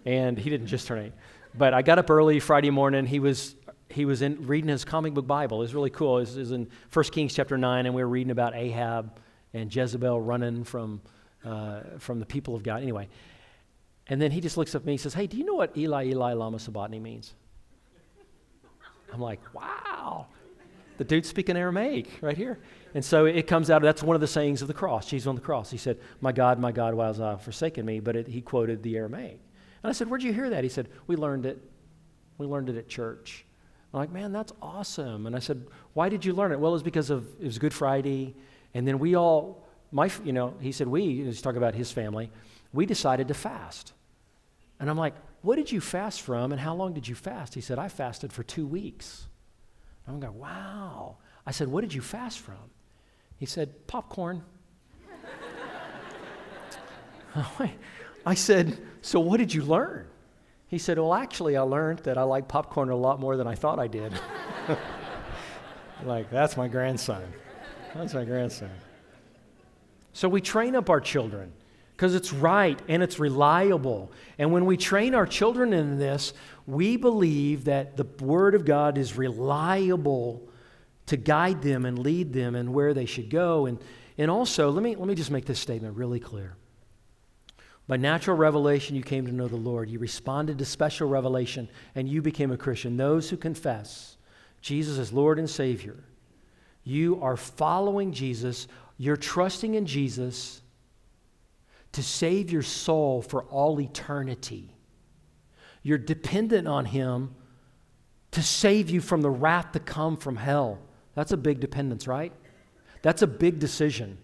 And 0.05 0.37
he 0.37 0.49
didn't 0.49 0.67
just 0.67 0.87
turn 0.87 0.99
eight. 0.99 1.13
But 1.57 1.73
I 1.73 1.81
got 1.81 1.99
up 1.99 2.09
early 2.09 2.39
Friday 2.39 2.69
morning. 2.69 3.05
He 3.05 3.19
was, 3.19 3.55
he 3.89 4.05
was 4.05 4.21
in, 4.21 4.45
reading 4.47 4.69
his 4.69 4.85
comic 4.85 5.13
book 5.13 5.27
Bible. 5.27 5.57
It 5.57 5.63
was 5.63 5.75
really 5.75 5.89
cool. 5.89 6.17
It 6.19 6.35
was, 6.35 6.51
in 6.51 6.67
1 6.93 7.05
Kings 7.05 7.33
chapter 7.33 7.57
9, 7.57 7.85
and 7.85 7.95
we 7.95 8.03
were 8.03 8.09
reading 8.09 8.31
about 8.31 8.55
Ahab 8.55 9.19
and 9.53 9.73
Jezebel 9.73 10.21
running 10.21 10.63
from, 10.63 11.01
uh, 11.43 11.81
from 11.97 12.19
the 12.19 12.25
people 12.25 12.55
of 12.55 12.63
God. 12.63 12.81
Anyway, 12.81 13.09
and 14.07 14.21
then 14.21 14.31
he 14.31 14.41
just 14.41 14.57
looks 14.57 14.75
up 14.75 14.83
at 14.83 14.85
me 14.85 14.93
and 14.93 15.01
says, 15.01 15.13
Hey, 15.13 15.27
do 15.27 15.37
you 15.37 15.45
know 15.45 15.55
what 15.55 15.75
Eli, 15.77 16.05
Eli, 16.07 16.33
Lama 16.33 16.59
Sabachthani 16.59 16.99
means? 16.99 17.33
I'm 19.11 19.21
like, 19.21 19.39
Wow. 19.53 20.27
The 20.97 21.05
dude's 21.05 21.29
speaking 21.29 21.55
Aramaic 21.55 22.09
right 22.21 22.35
here. 22.35 22.59
And 22.93 23.05
so 23.05 23.25
it 23.25 23.45
comes 23.45 23.69
out, 23.69 23.81
that's 23.81 24.01
one 24.01 24.15
of 24.15 24.21
the 24.21 24.27
sayings 24.27 24.61
of 24.61 24.67
the 24.67 24.73
cross. 24.73 25.07
Jesus 25.07 25.27
on 25.27 25.35
the 25.35 25.41
cross. 25.41 25.69
He 25.69 25.77
said, 25.77 25.99
My 26.21 26.31
God, 26.31 26.59
my 26.59 26.71
God, 26.71 26.93
why 26.93 27.07
hast 27.07 27.19
thou 27.19 27.37
forsaken 27.37 27.85
me? 27.85 27.99
But 27.99 28.15
it, 28.15 28.27
he 28.27 28.41
quoted 28.41 28.81
the 28.81 28.97
Aramaic. 28.97 29.39
And 29.83 29.89
I 29.89 29.93
said, 29.93 30.09
Where'd 30.09 30.23
you 30.23 30.33
hear 30.33 30.49
that? 30.49 30.63
He 30.63 30.69
said, 30.69 30.89
We 31.07 31.15
learned 31.15 31.45
it. 31.45 31.61
We 32.37 32.47
learned 32.47 32.69
it 32.69 32.77
at 32.77 32.87
church. 32.87 33.45
I'm 33.93 33.99
like, 33.99 34.11
Man, 34.11 34.31
that's 34.31 34.53
awesome. 34.61 35.27
And 35.27 35.35
I 35.35 35.39
said, 35.39 35.67
Why 35.93 36.09
did 36.09 36.25
you 36.25 36.33
learn 36.33 36.51
it? 36.51 36.59
Well, 36.59 36.71
it 36.71 36.73
was 36.73 36.83
because 36.83 37.09
of, 37.09 37.27
it 37.39 37.45
was 37.45 37.59
Good 37.59 37.73
Friday. 37.73 38.35
And 38.73 38.87
then 38.87 38.99
we 38.99 39.15
all, 39.15 39.67
my, 39.91 40.11
you 40.23 40.33
know, 40.33 40.53
he 40.59 40.71
said, 40.71 40.87
we, 40.87 41.23
he's 41.23 41.41
talking 41.41 41.57
about 41.57 41.75
his 41.75 41.91
family, 41.91 42.31
we 42.73 42.85
decided 42.85 43.27
to 43.29 43.33
fast. 43.33 43.93
And 44.79 44.89
I'm 44.89 44.97
like, 44.97 45.15
what 45.41 45.55
did 45.55 45.71
you 45.71 45.81
fast 45.81 46.21
from 46.21 46.51
and 46.51 46.59
how 46.59 46.75
long 46.75 46.93
did 46.93 47.07
you 47.07 47.15
fast? 47.15 47.53
He 47.53 47.61
said, 47.61 47.79
I 47.79 47.87
fasted 47.87 48.31
for 48.31 48.43
two 48.43 48.67
weeks. 48.67 49.27
And 50.05 50.15
I'm 50.15 50.19
going, 50.19 50.37
wow. 50.37 51.17
I 51.45 51.51
said, 51.51 51.67
what 51.67 51.81
did 51.81 51.93
you 51.93 52.01
fast 52.01 52.39
from? 52.39 52.71
He 53.39 53.45
said, 53.45 53.87
popcorn. 53.87 54.43
I 58.25 58.33
said, 58.33 58.77
so 59.01 59.21
what 59.21 59.37
did 59.37 59.53
you 59.53 59.63
learn? 59.63 60.07
He 60.67 60.77
said, 60.77 60.99
well, 60.99 61.13
actually, 61.13 61.55
I 61.55 61.61
learned 61.61 61.99
that 61.99 62.17
I 62.17 62.23
like 62.23 62.49
popcorn 62.49 62.89
a 62.89 62.95
lot 62.95 63.19
more 63.19 63.37
than 63.37 63.47
I 63.47 63.55
thought 63.55 63.79
I 63.79 63.87
did. 63.87 64.13
like, 66.03 66.29
that's 66.29 66.57
my 66.57 66.67
grandson. 66.67 67.23
That's 67.95 68.13
my 68.13 68.25
grandson. 68.25 68.69
So 70.11 70.27
we 70.27 70.41
train 70.41 70.75
up 70.75 70.89
our 70.89 70.99
children 70.99 71.53
because 71.95 72.13
it's 72.15 72.33
right 72.33 72.79
and 72.89 73.01
it's 73.01 73.19
reliable. 73.19 74.11
And 74.37 74.51
when 74.51 74.65
we 74.65 74.75
train 74.75 75.15
our 75.15 75.25
children 75.25 75.71
in 75.71 75.97
this, 75.97 76.33
we 76.67 76.97
believe 76.97 77.65
that 77.65 77.95
the 77.95 78.05
Word 78.23 78.53
of 78.53 78.65
God 78.65 78.97
is 78.97 79.17
reliable 79.17 80.48
to 81.09 81.17
guide 81.17 81.63
them 81.63 81.85
and 81.85 81.97
lead 81.97 82.33
them 82.33 82.53
and 82.53 82.71
where 82.71 82.93
they 82.93 83.05
should 83.05 83.31
go. 83.31 83.65
And, 83.65 83.79
and 84.19 84.29
also, 84.29 84.69
let 84.69 84.83
me, 84.83 84.95
let 84.95 85.07
me 85.07 85.15
just 85.15 85.31
make 85.31 85.45
this 85.45 85.59
statement 85.59 85.97
really 85.97 86.19
clear. 86.19 86.55
By 87.87 87.97
natural 87.97 88.37
revelation, 88.37 88.95
you 88.95 89.01
came 89.01 89.25
to 89.25 89.31
know 89.31 89.47
the 89.47 89.55
Lord. 89.55 89.89
You 89.89 89.97
responded 89.97 90.59
to 90.59 90.65
special 90.65 91.09
revelation, 91.09 91.67
and 91.95 92.07
you 92.07 92.21
became 92.21 92.51
a 92.51 92.57
Christian. 92.57 92.95
Those 92.95 93.27
who 93.27 93.37
confess 93.37 94.17
Jesus 94.61 94.99
as 94.99 95.11
Lord 95.11 95.39
and 95.39 95.49
Savior, 95.49 95.97
you 96.83 97.19
are 97.23 97.35
following 97.35 98.13
Jesus, 98.13 98.67
you're 98.99 99.17
trusting 99.17 99.73
in 99.73 99.87
Jesus 99.87 100.61
to 101.93 102.03
save 102.03 102.51
your 102.51 102.61
soul 102.61 103.23
for 103.23 103.45
all 103.45 103.81
eternity. 103.81 104.75
You're 105.81 105.97
dependent 105.97 106.67
on 106.67 106.85
Him 106.85 107.33
to 108.29 108.43
save 108.43 108.91
you 108.91 109.01
from 109.01 109.21
the 109.21 109.31
wrath 109.31 109.71
to 109.71 109.79
come 109.79 110.15
from 110.15 110.35
hell. 110.35 110.77
That's 111.19 111.33
a 111.33 111.37
big 111.37 111.59
dependence, 111.59 112.07
right? 112.07 112.31
That's 113.01 113.23
a 113.23 113.27
big 113.27 113.59
decision. 113.59 114.19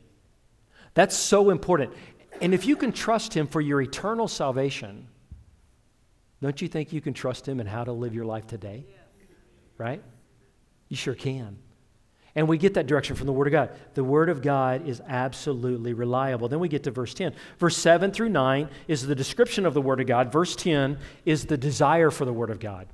That's 0.93 1.13
so 1.13 1.49
important. 1.49 1.91
And 2.39 2.53
if 2.53 2.65
you 2.65 2.77
can 2.77 2.93
trust 2.93 3.33
Him 3.33 3.47
for 3.47 3.59
your 3.59 3.81
eternal 3.81 4.29
salvation, 4.29 5.09
don't 6.41 6.61
you 6.61 6.69
think 6.69 6.93
you 6.93 7.01
can 7.01 7.13
trust 7.13 7.45
Him 7.45 7.59
in 7.59 7.67
how 7.67 7.83
to 7.83 7.91
live 7.91 8.15
your 8.15 8.23
life 8.23 8.47
today? 8.47 8.85
Right? 9.77 10.01
You 10.87 10.95
sure 10.95 11.15
can. 11.15 11.57
And 12.33 12.47
we 12.47 12.57
get 12.57 12.75
that 12.75 12.87
direction 12.87 13.17
from 13.17 13.27
the 13.27 13.33
Word 13.33 13.47
of 13.47 13.51
God. 13.51 13.71
The 13.95 14.03
Word 14.05 14.29
of 14.29 14.41
God 14.41 14.87
is 14.87 15.01
absolutely 15.05 15.91
reliable. 15.91 16.47
Then 16.47 16.61
we 16.61 16.69
get 16.69 16.83
to 16.83 16.91
verse 16.91 17.13
10. 17.13 17.33
Verse 17.59 17.75
7 17.75 18.13
through 18.13 18.29
9 18.29 18.69
is 18.87 19.05
the 19.05 19.15
description 19.15 19.65
of 19.65 19.73
the 19.73 19.81
Word 19.81 19.99
of 19.99 20.07
God. 20.07 20.31
Verse 20.31 20.55
10 20.55 20.97
is 21.25 21.43
the 21.43 21.57
desire 21.57 22.09
for 22.09 22.23
the 22.23 22.31
Word 22.31 22.51
of 22.51 22.61
God. 22.61 22.87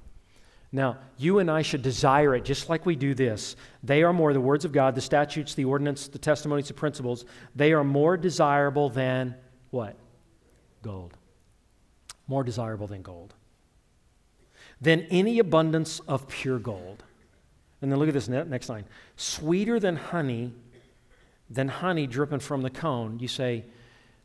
Now, 0.73 0.99
you 1.17 1.39
and 1.39 1.51
I 1.51 1.63
should 1.63 1.81
desire 1.81 2.33
it 2.33 2.45
just 2.45 2.69
like 2.69 2.85
we 2.85 2.95
do 2.95 3.13
this. 3.13 3.57
They 3.83 4.03
are 4.03 4.13
more 4.13 4.31
the 4.31 4.39
words 4.39 4.63
of 4.63 4.71
God, 4.71 4.95
the 4.95 5.01
statutes, 5.01 5.53
the 5.53 5.65
ordinance, 5.65 6.07
the 6.07 6.17
testimonies, 6.17 6.69
the 6.69 6.73
principles. 6.73 7.25
They 7.55 7.73
are 7.73 7.83
more 7.83 8.15
desirable 8.15 8.89
than 8.89 9.35
what? 9.69 9.97
Gold. 10.81 11.17
More 12.27 12.43
desirable 12.43 12.87
than 12.87 13.01
gold. 13.01 13.33
Than 14.79 15.01
any 15.11 15.39
abundance 15.39 15.99
of 16.07 16.27
pure 16.29 16.59
gold. 16.59 17.03
And 17.81 17.91
then 17.91 17.99
look 17.99 18.07
at 18.07 18.13
this 18.13 18.29
next 18.29 18.69
line. 18.69 18.85
Sweeter 19.17 19.79
than 19.79 19.97
honey, 19.97 20.53
than 21.49 21.67
honey 21.67 22.07
dripping 22.07 22.39
from 22.39 22.61
the 22.61 22.69
cone. 22.69 23.19
You 23.19 23.27
say, 23.27 23.65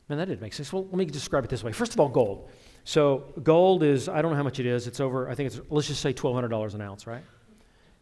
man, 0.08 0.18
that 0.18 0.26
didn't 0.26 0.40
make 0.40 0.52
sense. 0.52 0.72
Well, 0.72 0.84
let 0.84 0.94
me 0.94 1.04
describe 1.04 1.44
it 1.44 1.50
this 1.50 1.64
way. 1.64 1.72
First 1.72 1.92
of 1.94 2.00
all, 2.00 2.08
gold. 2.08 2.48
So 2.84 3.32
gold 3.42 3.82
is, 3.82 4.08
I 4.08 4.22
don't 4.22 4.30
know 4.30 4.36
how 4.36 4.42
much 4.42 4.60
it 4.60 4.66
is. 4.66 4.86
It's 4.86 5.00
over, 5.00 5.28
I 5.28 5.34
think 5.34 5.48
it's, 5.48 5.60
let's 5.70 5.88
just 5.88 6.00
say 6.00 6.14
$1,200 6.14 6.74
an 6.74 6.80
ounce, 6.80 7.06
right? 7.06 7.24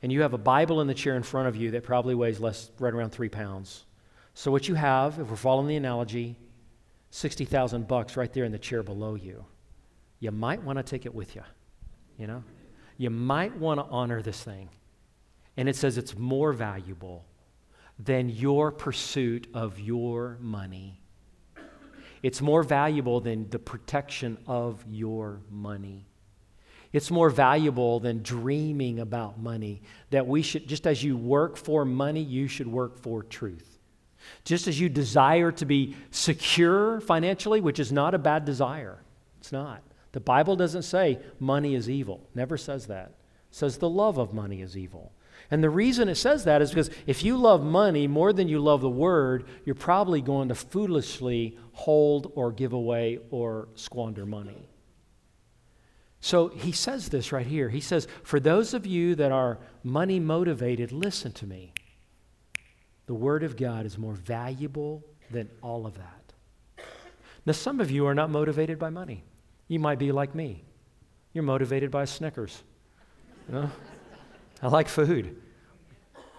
And 0.03 0.13
you 0.13 0.21
have 0.23 0.35
a 0.35 0.39
Bible 0.39 0.83
in 0.83 0.87
the 0.87 0.95
chair 0.95 1.17
in 1.17 1.23
front 1.23 1.49
of 1.49 1.57
you 1.57 1.71
that 1.71 1.83
probably 1.83 2.15
weighs 2.15 2.39
less, 2.39 2.71
right 2.79 2.93
around 2.93 3.11
three 3.11 3.31
pounds. 3.31 3.87
So 4.35 4.51
what 4.51 4.69
you 4.69 4.75
have, 4.75 5.19
if 5.19 5.31
we're 5.31 5.37
following 5.37 5.69
the 5.69 5.77
analogy, 5.77 6.37
60,000 7.11 7.89
bucks 7.89 8.17
right 8.17 8.33
there 8.33 8.45
in 8.45 8.53
the 8.53 8.59
chair 8.59 8.83
below 8.83 9.15
you. 9.15 9.45
You 10.19 10.33
might 10.33 10.63
want 10.63 10.79
to 10.79 10.83
take 10.83 11.07
it 11.07 11.15
with 11.15 11.37
you, 11.37 11.43
you 12.19 12.27
know? 12.27 12.43
You 12.97 13.11
might 13.11 13.57
want 13.57 13.81
to 13.81 13.87
honor 13.87 14.21
this 14.21 14.43
thing. 14.43 14.69
And 15.57 15.69
it 15.69 15.77
says 15.77 15.97
it's 15.97 16.19
more 16.19 16.53
valuable 16.53 17.25
than 17.99 18.29
your 18.29 18.73
pursuit 18.73 19.47
of 19.55 19.79
your 19.79 20.39
money 20.41 21.04
it's 22.25 22.41
more 22.41 22.63
valuable 22.63 23.21
than 23.21 23.51
the 23.51 23.59
protection 23.59 24.39
of 24.47 24.83
your 24.89 25.43
money. 25.51 26.07
It's 26.91 27.11
more 27.11 27.29
valuable 27.29 28.01
than 28.01 28.23
dreaming 28.23 28.99
about 28.99 29.39
money. 29.39 29.83
That 30.09 30.27
we 30.27 30.41
should, 30.41 30.67
just 30.67 30.87
as 30.87 31.05
you 31.05 31.19
work 31.19 31.59
for 31.59 31.85
money, 31.85 32.23
you 32.23 32.49
should 32.49 32.67
work 32.67 32.97
for 32.97 33.23
truth. 33.23 33.79
Just 34.45 34.69
as 34.69 34.81
you 34.81 34.89
desire 34.89 35.53
to 35.53 35.67
be 35.67 35.97
secure 36.13 37.03
financially, 37.03 37.61
which 37.61 37.79
is 37.79 37.93
not 37.93 38.15
a 38.15 38.19
bad 38.19 38.47
desire, 38.47 39.03
it's 39.39 39.53
not. 39.53 39.83
The 40.13 40.21
Bible 40.21 40.57
doesn't 40.57 40.85
say 40.85 41.19
money 41.39 41.75
is 41.75 41.91
evil, 41.91 42.27
never 42.35 42.57
says 42.57 42.87
that. 42.87 43.09
It 43.09 43.15
says 43.51 43.77
the 43.77 43.91
love 43.91 44.17
of 44.17 44.33
money 44.33 44.63
is 44.63 44.79
evil. 44.79 45.13
And 45.51 45.63
the 45.63 45.71
reason 45.71 46.09
it 46.09 46.15
says 46.17 46.45
that 46.45 46.63
is 46.63 46.71
because 46.71 46.91
if 47.07 47.23
you 47.23 47.37
love 47.37 47.63
money 47.63 48.07
more 48.07 48.33
than 48.33 48.49
you 48.49 48.59
love 48.59 48.81
the 48.81 48.89
word, 48.89 49.45
you're 49.65 49.75
probably 49.75 50.21
going 50.21 50.49
to 50.49 50.55
foolishly 50.55 51.59
hold 51.73 52.33
or 52.35 52.53
give 52.53 52.73
away 52.73 53.19
or 53.31 53.69
squander 53.75 54.25
money. 54.25 54.69
So 56.21 56.49
he 56.49 56.73
says 56.73 57.11
this 57.11 57.33
right 57.33 57.47
here. 57.47 57.69
He 57.69 57.81
says, 57.81 58.09
For 58.23 58.41
those 58.41 58.73
of 58.73 58.87
you 58.87 59.15
that 59.17 59.31
are 59.31 59.59
money 59.83 60.19
motivated, 60.19 60.91
listen 60.91 61.33
to 61.33 61.47
me. 61.47 61.75
The 63.07 63.15
Word 63.15 63.43
of 63.43 63.57
God 63.59 63.85
is 63.85 63.99
more 63.99 64.15
valuable 64.15 65.05
than 65.31 65.51
all 65.61 65.85
of 65.85 65.99
that. 65.99 66.87
Now, 67.45 67.53
some 67.53 67.79
of 67.81 67.91
you 67.91 68.07
are 68.07 68.15
not 68.15 68.31
motivated 68.31 68.79
by 68.79 68.89
money. 68.89 69.23
You 69.69 69.79
might 69.79 69.99
be 69.99 70.13
like 70.13 70.35
me. 70.35 70.65
You're 71.35 71.45
motivated 71.45 71.91
by 71.91 72.07
Snickers. 72.07 72.63
You 73.49 73.55
know? 73.55 73.71
I 74.65 74.69
like 74.69 74.89
food. 74.89 75.37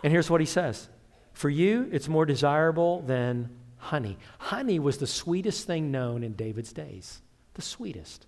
And 0.03 0.11
here's 0.11 0.29
what 0.29 0.41
he 0.41 0.47
says 0.47 0.89
For 1.33 1.49
you, 1.49 1.87
it's 1.91 2.07
more 2.07 2.25
desirable 2.25 3.01
than 3.01 3.49
honey. 3.77 4.17
Honey 4.39 4.79
was 4.79 4.97
the 4.97 5.07
sweetest 5.07 5.67
thing 5.67 5.91
known 5.91 6.23
in 6.23 6.33
David's 6.33 6.73
days, 6.73 7.21
the 7.53 7.61
sweetest. 7.61 8.25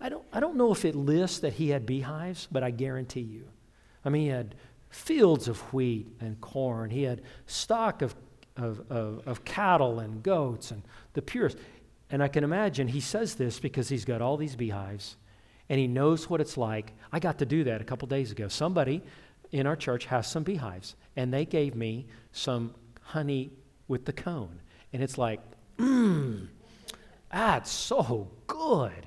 I 0.00 0.08
don't, 0.08 0.24
I 0.32 0.40
don't 0.40 0.56
know 0.56 0.72
if 0.72 0.84
it 0.84 0.96
lists 0.96 1.38
that 1.38 1.54
he 1.54 1.68
had 1.68 1.86
beehives, 1.86 2.48
but 2.50 2.64
I 2.64 2.72
guarantee 2.72 3.20
you. 3.20 3.44
I 4.04 4.08
mean, 4.08 4.22
he 4.22 4.28
had 4.28 4.56
fields 4.90 5.48
of 5.48 5.60
wheat 5.72 6.08
and 6.20 6.40
corn, 6.40 6.90
he 6.90 7.04
had 7.04 7.22
stock 7.46 8.02
of, 8.02 8.14
of, 8.56 8.82
of, 8.90 9.26
of 9.26 9.44
cattle 9.44 10.00
and 10.00 10.22
goats 10.22 10.72
and 10.72 10.82
the 11.12 11.22
purest. 11.22 11.56
And 12.10 12.22
I 12.22 12.28
can 12.28 12.44
imagine 12.44 12.88
he 12.88 13.00
says 13.00 13.36
this 13.36 13.60
because 13.60 13.88
he's 13.88 14.04
got 14.04 14.20
all 14.20 14.36
these 14.36 14.56
beehives 14.56 15.16
and 15.68 15.78
he 15.78 15.86
knows 15.86 16.28
what 16.28 16.40
it's 16.40 16.56
like. 16.56 16.92
I 17.12 17.18
got 17.18 17.38
to 17.38 17.46
do 17.46 17.64
that 17.64 17.80
a 17.80 17.84
couple 17.84 18.06
days 18.08 18.30
ago. 18.30 18.48
Somebody 18.48 19.02
in 19.52 19.66
our 19.66 19.76
church 19.76 20.06
has 20.06 20.26
some 20.26 20.42
beehives, 20.42 20.96
and 21.16 21.32
they 21.32 21.44
gave 21.44 21.74
me 21.74 22.06
some 22.32 22.74
honey 23.00 23.50
with 23.88 24.04
the 24.04 24.12
cone. 24.12 24.60
And 24.92 25.02
it's 25.02 25.18
like, 25.18 25.40
mmm, 25.78 26.48
that's 27.32 27.70
so 27.70 28.30
good. 28.46 29.06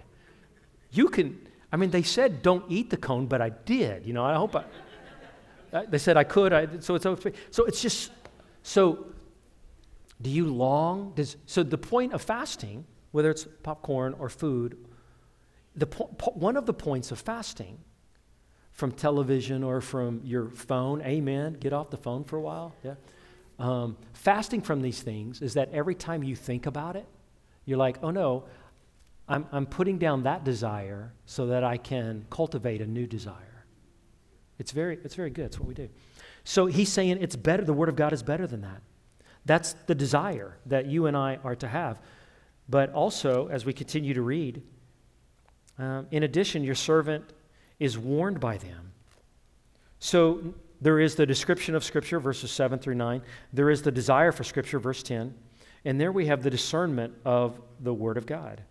You 0.91 1.09
can, 1.09 1.47
I 1.71 1.77
mean, 1.77 1.91
they 1.91 2.03
said 2.03 2.41
don't 2.41 2.65
eat 2.69 2.89
the 2.89 2.97
cone, 2.97 3.27
but 3.27 3.41
I 3.41 3.49
did. 3.49 4.05
You 4.05 4.13
know, 4.13 4.25
I 4.25 4.35
hope 4.35 4.55
I, 4.55 5.85
they 5.85 5.97
said 5.97 6.17
I 6.17 6.23
could. 6.23 6.53
I, 6.53 6.67
so 6.79 6.95
it's. 6.95 7.05
So 7.51 7.65
it's 7.65 7.81
just, 7.81 8.11
so 8.63 9.07
do 10.21 10.29
you 10.29 10.47
long? 10.47 11.13
Does, 11.15 11.37
so 11.45 11.63
the 11.63 11.77
point 11.77 12.13
of 12.13 12.21
fasting, 12.21 12.85
whether 13.11 13.29
it's 13.29 13.47
popcorn 13.63 14.15
or 14.17 14.29
food 14.29 14.77
the 15.77 15.87
po- 15.87 16.31
one 16.33 16.57
of 16.57 16.65
the 16.65 16.73
points 16.73 17.11
of 17.11 17.19
fasting 17.19 17.77
from 18.71 18.91
television 18.91 19.63
or 19.63 19.79
from 19.79 20.21
your 20.23 20.49
phone, 20.49 21.01
amen, 21.01 21.53
get 21.59 21.73
off 21.73 21.89
the 21.89 21.97
phone 21.97 22.23
for 22.23 22.37
a 22.37 22.41
while, 22.41 22.75
yeah. 22.83 22.95
Um, 23.59 23.97
fasting 24.13 24.61
from 24.61 24.81
these 24.81 25.01
things 25.01 25.41
is 25.41 25.55
that 25.55 25.71
every 25.71 25.95
time 25.95 26.23
you 26.23 26.35
think 26.35 26.67
about 26.67 26.95
it, 26.95 27.07
you're 27.65 27.77
like, 27.77 27.97
oh 28.03 28.11
no, 28.11 28.43
I'm, 29.27 29.47
I'm 29.51 29.65
putting 29.65 29.97
down 29.97 30.23
that 30.23 30.43
desire 30.43 31.13
so 31.25 31.47
that 31.47 31.63
I 31.63 31.77
can 31.77 32.25
cultivate 32.29 32.81
a 32.81 32.85
new 32.85 33.07
desire. 33.07 33.65
It's 34.59 34.71
very, 34.71 34.99
it's 35.03 35.15
very 35.15 35.31
good. 35.31 35.45
It's 35.45 35.59
what 35.59 35.67
we 35.67 35.73
do. 35.73 35.89
So 36.43 36.67
he's 36.67 36.91
saying 36.91 37.17
it's 37.21 37.35
better, 37.35 37.63
the 37.63 37.73
Word 37.73 37.89
of 37.89 37.95
God 37.95 38.13
is 38.13 38.23
better 38.23 38.47
than 38.47 38.61
that. 38.61 38.81
That's 39.45 39.73
the 39.85 39.95
desire 39.95 40.57
that 40.65 40.85
you 40.85 41.07
and 41.07 41.17
I 41.17 41.39
are 41.43 41.55
to 41.55 41.67
have. 41.67 41.99
But 42.69 42.93
also, 42.93 43.47
as 43.47 43.65
we 43.65 43.73
continue 43.73 44.13
to 44.13 44.21
read, 44.21 44.61
um, 45.79 46.07
in 46.11 46.23
addition, 46.23 46.63
your 46.63 46.75
servant 46.75 47.25
is 47.79 47.97
warned 47.97 48.39
by 48.39 48.57
them. 48.57 48.91
So 49.99 50.53
there 50.81 50.99
is 50.99 51.15
the 51.15 51.25
description 51.25 51.75
of 51.75 51.83
Scripture, 51.83 52.19
verses 52.19 52.51
7 52.51 52.79
through 52.79 52.95
9. 52.95 53.21
There 53.53 53.69
is 53.69 53.81
the 53.81 53.91
desire 53.91 54.31
for 54.31 54.43
Scripture, 54.43 54.79
verse 54.79 55.03
10. 55.03 55.33
And 55.85 56.01
there 56.01 56.11
we 56.11 56.27
have 56.27 56.43
the 56.43 56.49
discernment 56.49 57.13
of 57.25 57.59
the 57.79 57.93
Word 57.93 58.17
of 58.17 58.25
God. 58.25 58.61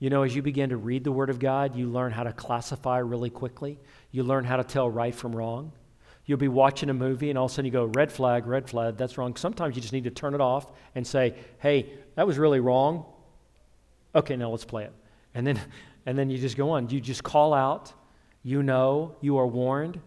You 0.00 0.10
know, 0.10 0.22
as 0.22 0.34
you 0.34 0.42
begin 0.42 0.70
to 0.70 0.76
read 0.76 1.02
the 1.02 1.12
Word 1.12 1.30
of 1.30 1.38
God, 1.38 1.74
you 1.74 1.88
learn 1.88 2.12
how 2.12 2.22
to 2.22 2.32
classify 2.32 2.98
really 2.98 3.30
quickly. 3.30 3.78
You 4.12 4.22
learn 4.22 4.44
how 4.44 4.56
to 4.56 4.64
tell 4.64 4.88
right 4.88 5.14
from 5.14 5.34
wrong. 5.34 5.72
You'll 6.24 6.38
be 6.38 6.48
watching 6.48 6.90
a 6.90 6.94
movie 6.94 7.30
and 7.30 7.38
all 7.38 7.46
of 7.46 7.50
a 7.50 7.54
sudden 7.54 7.64
you 7.64 7.72
go, 7.72 7.86
red 7.86 8.12
flag, 8.12 8.46
red 8.46 8.68
flag, 8.68 8.96
that's 8.96 9.16
wrong. 9.16 9.34
Sometimes 9.34 9.74
you 9.74 9.80
just 9.80 9.94
need 9.94 10.04
to 10.04 10.10
turn 10.10 10.34
it 10.34 10.40
off 10.40 10.70
and 10.94 11.06
say, 11.06 11.34
hey, 11.58 11.90
that 12.16 12.26
was 12.26 12.36
really 12.36 12.60
wrong. 12.60 13.06
Okay, 14.14 14.36
now 14.36 14.50
let's 14.50 14.66
play 14.66 14.84
it. 14.84 14.92
And 15.34 15.46
then, 15.46 15.60
and 16.08 16.18
then 16.18 16.30
you 16.30 16.38
just 16.38 16.56
go 16.56 16.70
on. 16.70 16.88
You 16.88 17.00
just 17.00 17.22
call 17.22 17.52
out. 17.52 17.92
You 18.42 18.62
know, 18.62 19.14
you 19.20 19.36
are 19.36 19.46
warned. 19.46 20.00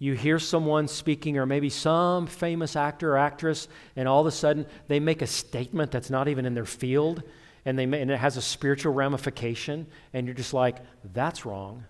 You 0.00 0.14
hear 0.14 0.40
someone 0.40 0.88
speaking, 0.88 1.38
or 1.38 1.46
maybe 1.46 1.70
some 1.70 2.26
famous 2.26 2.74
actor 2.74 3.12
or 3.14 3.18
actress, 3.18 3.68
and 3.94 4.08
all 4.08 4.20
of 4.20 4.26
a 4.26 4.32
sudden 4.32 4.66
they 4.88 4.98
make 4.98 5.22
a 5.22 5.28
statement 5.28 5.92
that's 5.92 6.10
not 6.10 6.26
even 6.26 6.44
in 6.44 6.54
their 6.54 6.64
field 6.64 7.22
and, 7.64 7.78
they 7.78 7.84
and 7.84 8.10
it 8.10 8.18
has 8.18 8.36
a 8.36 8.42
spiritual 8.42 8.92
ramification, 8.92 9.86
and 10.12 10.26
you're 10.26 10.34
just 10.34 10.52
like, 10.52 10.78
that's 11.12 11.46
wrong. 11.46 11.84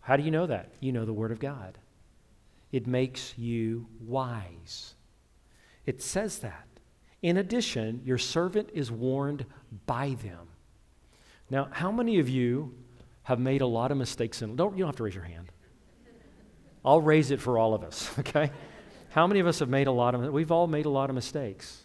How 0.00 0.16
do 0.16 0.22
you 0.22 0.30
know 0.30 0.46
that? 0.46 0.72
You 0.80 0.92
know 0.92 1.04
the 1.06 1.12
Word 1.12 1.32
of 1.32 1.40
God. 1.40 1.78
It 2.72 2.86
makes 2.86 3.34
you 3.36 3.86
wise. 4.00 4.94
It 5.86 6.02
says 6.02 6.40
that. 6.40 6.66
In 7.22 7.38
addition, 7.38 8.02
your 8.04 8.18
servant 8.18 8.68
is 8.74 8.92
warned 8.92 9.44
by 9.86 10.16
them. 10.22 10.49
Now, 11.50 11.68
how 11.70 11.90
many 11.90 12.20
of 12.20 12.28
you 12.28 12.74
have 13.24 13.38
made 13.38 13.60
a 13.60 13.66
lot 13.66 13.90
of 13.90 13.98
mistakes 13.98 14.42
in 14.42 14.56
don't 14.56 14.76
you 14.76 14.80
don't 14.80 14.88
have 14.88 14.96
to 14.96 15.02
raise 15.02 15.14
your 15.14 15.24
hand. 15.24 15.52
I'll 16.84 17.00
raise 17.00 17.30
it 17.30 17.40
for 17.40 17.58
all 17.58 17.74
of 17.74 17.84
us, 17.84 18.10
okay? 18.20 18.50
How 19.10 19.26
many 19.26 19.40
of 19.40 19.46
us 19.46 19.58
have 19.58 19.68
made 19.68 19.86
a 19.86 19.92
lot 19.92 20.14
of 20.14 20.32
we've 20.32 20.52
all 20.52 20.66
made 20.66 20.86
a 20.86 20.90
lot 20.90 21.10
of 21.10 21.14
mistakes. 21.14 21.84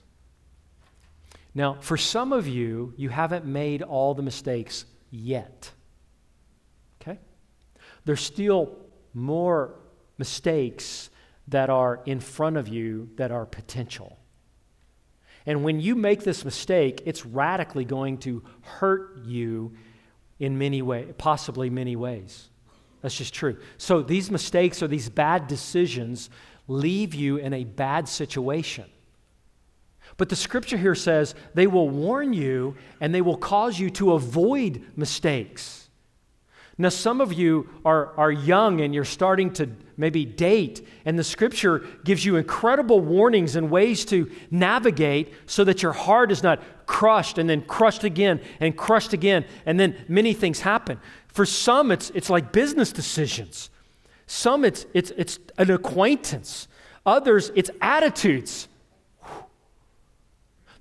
Now, 1.54 1.78
for 1.80 1.97
some 1.97 2.34
of 2.34 2.47
you, 2.47 2.93
you 2.97 3.10
haven't 3.10 3.45
made 3.45 3.82
all 3.82 4.13
the 4.13 4.21
mistakes 4.21 4.86
yet. 5.10 5.71
Okay? 7.01 7.19
There's 8.04 8.21
still 8.21 8.78
more 9.13 9.75
mistakes 10.17 11.10
that 11.47 11.69
are 11.69 12.01
in 12.06 12.19
front 12.19 12.58
of 12.58 12.67
you 12.67 13.10
that 13.15 13.32
are 13.32 13.45
potential. 13.45 14.19
And 15.45 15.63
when 15.63 15.79
you 15.79 15.95
make 15.95 16.23
this 16.23 16.43
mistake, 16.43 17.03
it's 17.05 17.25
radically 17.25 17.86
going 17.86 18.17
to 18.19 18.43
hurt 18.62 19.25
you 19.25 19.73
in 20.39 20.58
many 20.58 20.81
ways, 20.81 21.13
possibly 21.17 21.69
many 21.69 21.95
ways. 21.95 22.49
That's 23.01 23.15
just 23.15 23.34
true. 23.34 23.58
So 23.77 24.01
these 24.01 24.31
mistakes 24.31 24.81
or 24.81 24.88
these 24.88 25.10
bad 25.10 25.47
decisions 25.47 26.29
leave 26.67 27.13
you 27.13 27.38
in 27.38 27.53
a 27.53 27.63
bad 27.63 28.10
situation. 28.10 28.86
But 30.17 30.29
the 30.29 30.36
scripture 30.36 30.77
here 30.77 30.95
says 30.95 31.36
they 31.53 31.67
will 31.67 31.89
warn 31.89 32.34
you 32.34 32.75
and 32.99 33.13
they 33.13 33.21
will 33.21 33.38
cause 33.38 33.79
you 33.79 33.89
to 33.91 34.13
avoid 34.13 34.84
mistakes. 34.95 35.85
Now, 36.77 36.89
some 36.89 37.21
of 37.21 37.31
you 37.31 37.69
are, 37.85 38.11
are 38.17 38.31
young 38.31 38.81
and 38.81 38.93
you're 38.93 39.05
starting 39.05 39.53
to 39.53 39.69
maybe 39.97 40.25
date, 40.25 40.85
and 41.05 41.17
the 41.17 41.23
scripture 41.23 41.85
gives 42.03 42.25
you 42.25 42.35
incredible 42.35 42.99
warnings 42.99 43.55
and 43.55 43.71
ways 43.71 44.03
to 44.05 44.29
navigate 44.51 45.31
so 45.45 45.63
that 45.63 45.81
your 45.81 45.93
heart 45.93 46.31
is 46.31 46.43
not 46.43 46.61
crushed 46.85 47.38
and 47.38 47.49
then 47.49 47.61
crushed 47.61 48.03
again 48.03 48.41
and 48.59 48.75
crushed 48.75 49.13
again, 49.13 49.45
and 49.65 49.79
then 49.79 49.95
many 50.09 50.33
things 50.33 50.59
happen. 50.59 50.99
For 51.27 51.45
some, 51.45 51.91
it's, 51.91 52.09
it's 52.11 52.29
like 52.29 52.51
business 52.51 52.91
decisions. 52.91 53.69
Some, 54.27 54.65
it's, 54.65 54.85
it's, 54.93 55.11
it's 55.11 55.39
an 55.57 55.71
acquaintance. 55.71 56.67
Others, 57.05 57.51
it's 57.55 57.69
attitudes. 57.81 58.67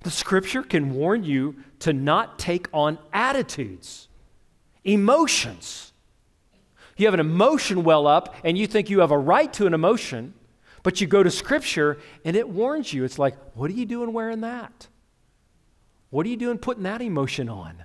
The 0.01 0.11
scripture 0.11 0.61
can 0.61 0.93
warn 0.93 1.23
you 1.23 1.55
to 1.79 1.93
not 1.93 2.37
take 2.37 2.67
on 2.73 2.97
attitudes, 3.13 4.07
emotions. 4.85 5.91
You 6.95 7.07
have 7.07 7.13
an 7.13 7.19
emotion 7.19 7.83
well 7.83 8.07
up 8.07 8.35
and 8.45 8.57
you 8.57 8.67
think 8.67 8.89
you 8.89 9.01
have 9.01 9.11
a 9.11 9.17
right 9.17 9.51
to 9.53 9.67
an 9.67 9.73
emotion, 9.73 10.33
but 10.83 11.01
you 11.01 11.07
go 11.07 11.23
to 11.23 11.31
scripture 11.31 11.97
and 12.23 12.37
it 12.37 12.47
warns 12.47 12.93
you. 12.93 13.03
It's 13.03 13.19
like, 13.19 13.35
what 13.55 13.69
are 13.69 13.73
you 13.73 13.85
doing 13.85 14.13
wearing 14.13 14.41
that? 14.41 14.87
What 16.11 16.25
are 16.25 16.29
you 16.29 16.37
doing 16.37 16.57
putting 16.57 16.83
that 16.83 17.01
emotion 17.01 17.49
on? 17.49 17.83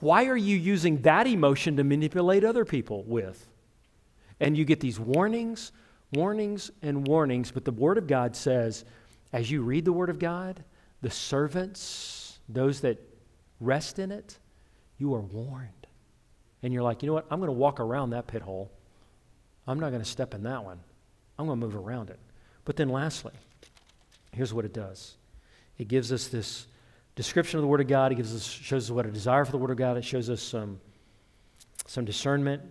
Why 0.00 0.26
are 0.26 0.36
you 0.36 0.56
using 0.56 1.02
that 1.02 1.26
emotion 1.26 1.76
to 1.76 1.84
manipulate 1.84 2.42
other 2.42 2.64
people 2.64 3.04
with? 3.04 3.46
And 4.40 4.56
you 4.56 4.64
get 4.64 4.80
these 4.80 4.98
warnings, 4.98 5.70
warnings, 6.12 6.70
and 6.80 7.06
warnings, 7.06 7.52
but 7.52 7.66
the 7.66 7.72
Word 7.72 7.98
of 7.98 8.06
God 8.06 8.34
says, 8.34 8.86
as 9.32 9.50
you 9.50 9.62
read 9.62 9.84
the 9.84 9.92
Word 9.92 10.08
of 10.08 10.18
God, 10.18 10.64
the 11.02 11.10
servants, 11.10 12.38
those 12.48 12.80
that 12.80 12.98
rest 13.60 13.98
in 13.98 14.10
it, 14.10 14.38
you 14.98 15.14
are 15.14 15.20
warned. 15.20 15.79
And 16.62 16.72
you're 16.72 16.82
like, 16.82 17.02
you 17.02 17.06
know 17.06 17.14
what? 17.14 17.26
I'm 17.30 17.40
going 17.40 17.48
to 17.48 17.52
walk 17.52 17.80
around 17.80 18.10
that 18.10 18.26
pit 18.26 18.42
hole. 18.42 18.70
I'm 19.66 19.80
not 19.80 19.90
going 19.90 20.02
to 20.02 20.08
step 20.08 20.34
in 20.34 20.42
that 20.44 20.64
one. 20.64 20.80
I'm 21.38 21.46
going 21.46 21.58
to 21.58 21.66
move 21.66 21.76
around 21.76 22.10
it. 22.10 22.18
But 22.64 22.76
then, 22.76 22.88
lastly, 22.88 23.32
here's 24.32 24.52
what 24.52 24.64
it 24.64 24.72
does 24.72 25.16
it 25.78 25.88
gives 25.88 26.12
us 26.12 26.28
this 26.28 26.66
description 27.16 27.58
of 27.58 27.62
the 27.62 27.68
Word 27.68 27.80
of 27.80 27.88
God. 27.88 28.12
It 28.12 28.16
gives 28.16 28.34
us, 28.34 28.46
shows 28.46 28.90
us 28.90 28.94
what 28.94 29.06
a 29.06 29.10
desire 29.10 29.44
for 29.44 29.52
the 29.52 29.58
Word 29.58 29.70
of 29.70 29.76
God. 29.76 29.96
It 29.96 30.04
shows 30.04 30.28
us 30.28 30.42
some, 30.42 30.80
some 31.86 32.04
discernment. 32.04 32.62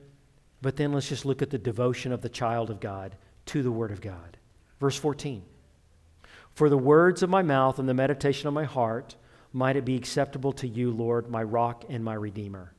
But 0.62 0.76
then 0.76 0.92
let's 0.92 1.10
just 1.10 1.26
look 1.26 1.42
at 1.42 1.50
the 1.50 1.58
devotion 1.58 2.12
of 2.12 2.22
the 2.22 2.30
child 2.30 2.70
of 2.70 2.80
God 2.80 3.16
to 3.48 3.64
the 3.64 3.72
Word 3.72 3.92
of 3.92 4.02
God. 4.02 4.38
Verse 4.80 4.98
14. 4.98 5.42
For 6.54 6.70
the 6.70 6.78
words 6.78 7.24
of 7.24 7.30
my 7.30 7.42
mouth 7.42 7.80
and 7.80 7.88
the 7.88 7.94
meditation 7.94 8.48
of 8.48 8.54
my 8.54 8.66
heart 8.66 9.16
might 9.54 9.76
it 9.76 9.86
be 9.86 9.96
acceptable 9.96 10.52
to 10.54 10.68
you, 10.68 10.92
Lord, 10.92 11.30
my 11.30 11.42
rock 11.42 11.86
and 11.90 12.04
my 12.04 12.14
redeemer. 12.14 12.74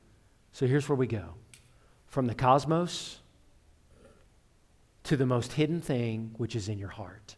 So 0.51 0.67
here's 0.67 0.87
where 0.87 0.95
we 0.95 1.07
go 1.07 1.35
from 2.07 2.27
the 2.27 2.35
cosmos 2.35 3.19
to 5.03 5.17
the 5.17 5.25
most 5.25 5.53
hidden 5.53 5.81
thing 5.81 6.35
which 6.37 6.55
is 6.55 6.67
in 6.69 6.77
your 6.77 6.89
heart. 6.89 7.35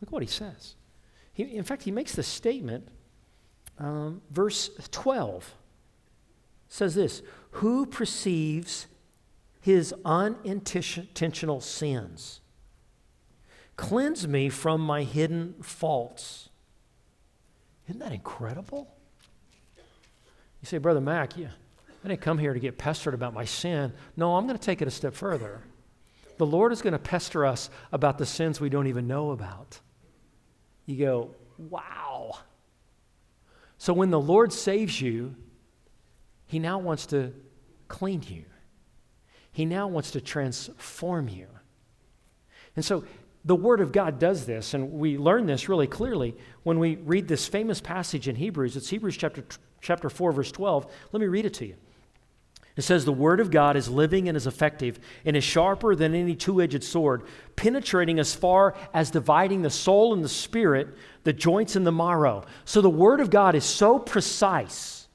Look 0.00 0.10
what 0.10 0.22
he 0.22 0.28
says. 0.28 0.74
He, 1.32 1.42
in 1.42 1.64
fact, 1.64 1.82
he 1.82 1.90
makes 1.90 2.14
the 2.14 2.22
statement, 2.22 2.88
um, 3.78 4.22
verse 4.30 4.70
12 4.90 5.54
says 6.68 6.94
this 6.94 7.22
Who 7.52 7.86
perceives 7.86 8.86
his 9.60 9.94
unintentional 10.04 11.60
sins? 11.60 12.40
Cleanse 13.76 14.26
me 14.26 14.48
from 14.48 14.80
my 14.80 15.02
hidden 15.02 15.54
faults. 15.62 16.48
Isn't 17.88 18.00
that 18.00 18.12
incredible? 18.12 18.88
You 19.76 20.66
say, 20.66 20.78
Brother 20.78 21.02
Mac, 21.02 21.36
yeah, 21.36 21.50
I 22.06 22.08
didn't 22.08 22.20
come 22.20 22.38
here 22.38 22.54
to 22.54 22.60
get 22.60 22.78
pestered 22.78 23.14
about 23.14 23.34
my 23.34 23.44
sin. 23.44 23.92
No, 24.16 24.36
I'm 24.36 24.46
going 24.46 24.56
to 24.56 24.64
take 24.64 24.80
it 24.80 24.86
a 24.86 24.92
step 24.92 25.12
further. 25.12 25.60
The 26.38 26.46
Lord 26.46 26.70
is 26.70 26.80
going 26.80 26.92
to 26.92 27.00
pester 27.00 27.44
us 27.44 27.68
about 27.90 28.16
the 28.16 28.24
sins 28.24 28.60
we 28.60 28.68
don't 28.68 28.86
even 28.86 29.08
know 29.08 29.32
about. 29.32 29.80
You 30.84 31.04
go, 31.04 31.30
wow. 31.58 32.38
So 33.78 33.92
when 33.92 34.10
the 34.10 34.20
Lord 34.20 34.52
saves 34.52 35.00
you, 35.00 35.34
He 36.46 36.60
now 36.60 36.78
wants 36.78 37.06
to 37.06 37.32
clean 37.88 38.22
you, 38.28 38.44
He 39.50 39.64
now 39.64 39.88
wants 39.88 40.12
to 40.12 40.20
transform 40.20 41.28
you. 41.28 41.48
And 42.76 42.84
so 42.84 43.02
the 43.44 43.56
Word 43.56 43.80
of 43.80 43.90
God 43.90 44.20
does 44.20 44.46
this, 44.46 44.74
and 44.74 44.92
we 44.92 45.18
learn 45.18 45.46
this 45.46 45.68
really 45.68 45.88
clearly 45.88 46.36
when 46.62 46.78
we 46.78 46.94
read 46.94 47.26
this 47.26 47.48
famous 47.48 47.80
passage 47.80 48.28
in 48.28 48.36
Hebrews. 48.36 48.76
It's 48.76 48.90
Hebrews 48.90 49.16
chapter, 49.16 49.44
chapter 49.80 50.08
4, 50.08 50.30
verse 50.30 50.52
12. 50.52 50.86
Let 51.10 51.20
me 51.20 51.26
read 51.26 51.46
it 51.46 51.54
to 51.54 51.66
you. 51.66 51.74
It 52.76 52.82
says, 52.82 53.04
The 53.04 53.12
Word 53.12 53.40
of 53.40 53.50
God 53.50 53.74
is 53.76 53.88
living 53.88 54.28
and 54.28 54.36
is 54.36 54.46
effective 54.46 55.00
and 55.24 55.36
is 55.36 55.44
sharper 55.44 55.94
than 55.94 56.14
any 56.14 56.34
two 56.34 56.60
edged 56.60 56.84
sword, 56.84 57.22
penetrating 57.56 58.18
as 58.18 58.34
far 58.34 58.74
as 58.92 59.10
dividing 59.10 59.62
the 59.62 59.70
soul 59.70 60.12
and 60.12 60.22
the 60.22 60.28
spirit, 60.28 60.88
the 61.24 61.32
joints 61.32 61.74
and 61.74 61.86
the 61.86 61.92
marrow. 61.92 62.44
So 62.66 62.82
the 62.82 62.90
Word 62.90 63.20
of 63.20 63.30
God 63.30 63.54
is 63.54 63.64
so 63.64 63.98
precise 63.98 65.08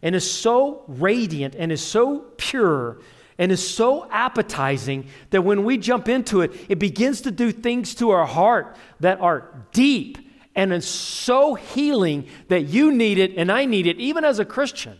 and 0.00 0.14
is 0.14 0.30
so 0.30 0.84
radiant 0.86 1.56
and 1.56 1.72
is 1.72 1.82
so 1.82 2.20
pure 2.36 3.00
and 3.36 3.50
is 3.50 3.66
so 3.66 4.08
appetizing 4.10 5.08
that 5.30 5.42
when 5.42 5.64
we 5.64 5.78
jump 5.78 6.08
into 6.08 6.42
it, 6.42 6.52
it 6.68 6.78
begins 6.78 7.22
to 7.22 7.32
do 7.32 7.50
things 7.50 7.96
to 7.96 8.10
our 8.10 8.26
heart 8.26 8.76
that 9.00 9.20
are 9.20 9.66
deep 9.72 10.18
and 10.54 10.72
is 10.72 10.86
so 10.86 11.54
healing 11.54 12.26
that 12.48 12.62
you 12.62 12.92
need 12.92 13.18
it 13.18 13.36
and 13.36 13.50
I 13.50 13.64
need 13.64 13.88
it, 13.88 13.98
even 13.98 14.24
as 14.24 14.38
a 14.38 14.44
Christian. 14.44 14.98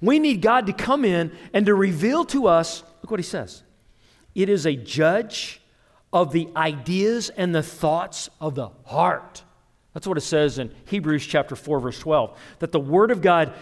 We 0.00 0.18
need 0.18 0.42
God 0.42 0.66
to 0.66 0.72
come 0.72 1.04
in 1.04 1.32
and 1.52 1.66
to 1.66 1.74
reveal 1.74 2.24
to 2.26 2.46
us 2.46 2.82
look 3.02 3.10
what 3.10 3.20
he 3.20 3.24
says. 3.24 3.62
It 4.34 4.48
is 4.48 4.66
a 4.66 4.74
judge 4.74 5.60
of 6.12 6.32
the 6.32 6.48
ideas 6.56 7.30
and 7.30 7.54
the 7.54 7.62
thoughts 7.62 8.28
of 8.40 8.54
the 8.54 8.70
heart. 8.84 9.42
That's 9.94 10.06
what 10.06 10.18
it 10.18 10.22
says 10.22 10.58
in 10.58 10.70
Hebrews 10.86 11.26
chapter 11.26 11.56
4 11.56 11.80
verse 11.80 11.98
12 11.98 12.38
that 12.58 12.72
the 12.72 12.80
word 12.80 13.10
of 13.10 13.22
God 13.22 13.54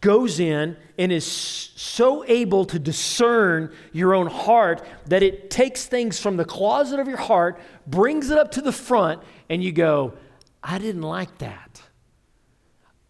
goes 0.00 0.40
in 0.40 0.76
and 0.98 1.12
is 1.12 1.26
so 1.26 2.24
able 2.26 2.64
to 2.66 2.78
discern 2.78 3.74
your 3.92 4.14
own 4.14 4.26
heart 4.26 4.86
that 5.06 5.22
it 5.22 5.50
takes 5.50 5.84
things 5.84 6.18
from 6.18 6.36
the 6.36 6.44
closet 6.44 7.00
of 7.00 7.08
your 7.08 7.18
heart, 7.18 7.60
brings 7.86 8.30
it 8.30 8.38
up 8.38 8.52
to 8.52 8.62
the 8.62 8.72
front, 8.72 9.20
and 9.50 9.62
you 9.62 9.72
go, 9.72 10.14
I 10.62 10.78
didn't 10.78 11.02
like 11.02 11.38
that. 11.38 11.82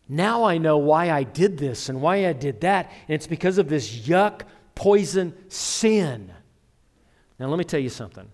Now 0.09 0.45
I 0.45 0.59
know 0.59 0.79
why 0.79 1.11
I 1.11 1.23
did 1.23 1.59
this 1.59 1.88
and 1.88 2.03
why 2.03 2.27
I 2.27 2.33
did 2.33 2.61
that. 2.62 2.91
And 3.09 3.15
it's 3.15 3.27
because 3.27 3.59
of 3.59 3.69
this 3.69 3.91
yuck, 4.01 4.43
poison, 4.75 5.35
sin. 5.49 6.33
Now, 7.38 7.49
let 7.49 7.59
me 7.59 7.65
tell 7.65 7.81
you 7.81 7.88
something. 7.88 8.29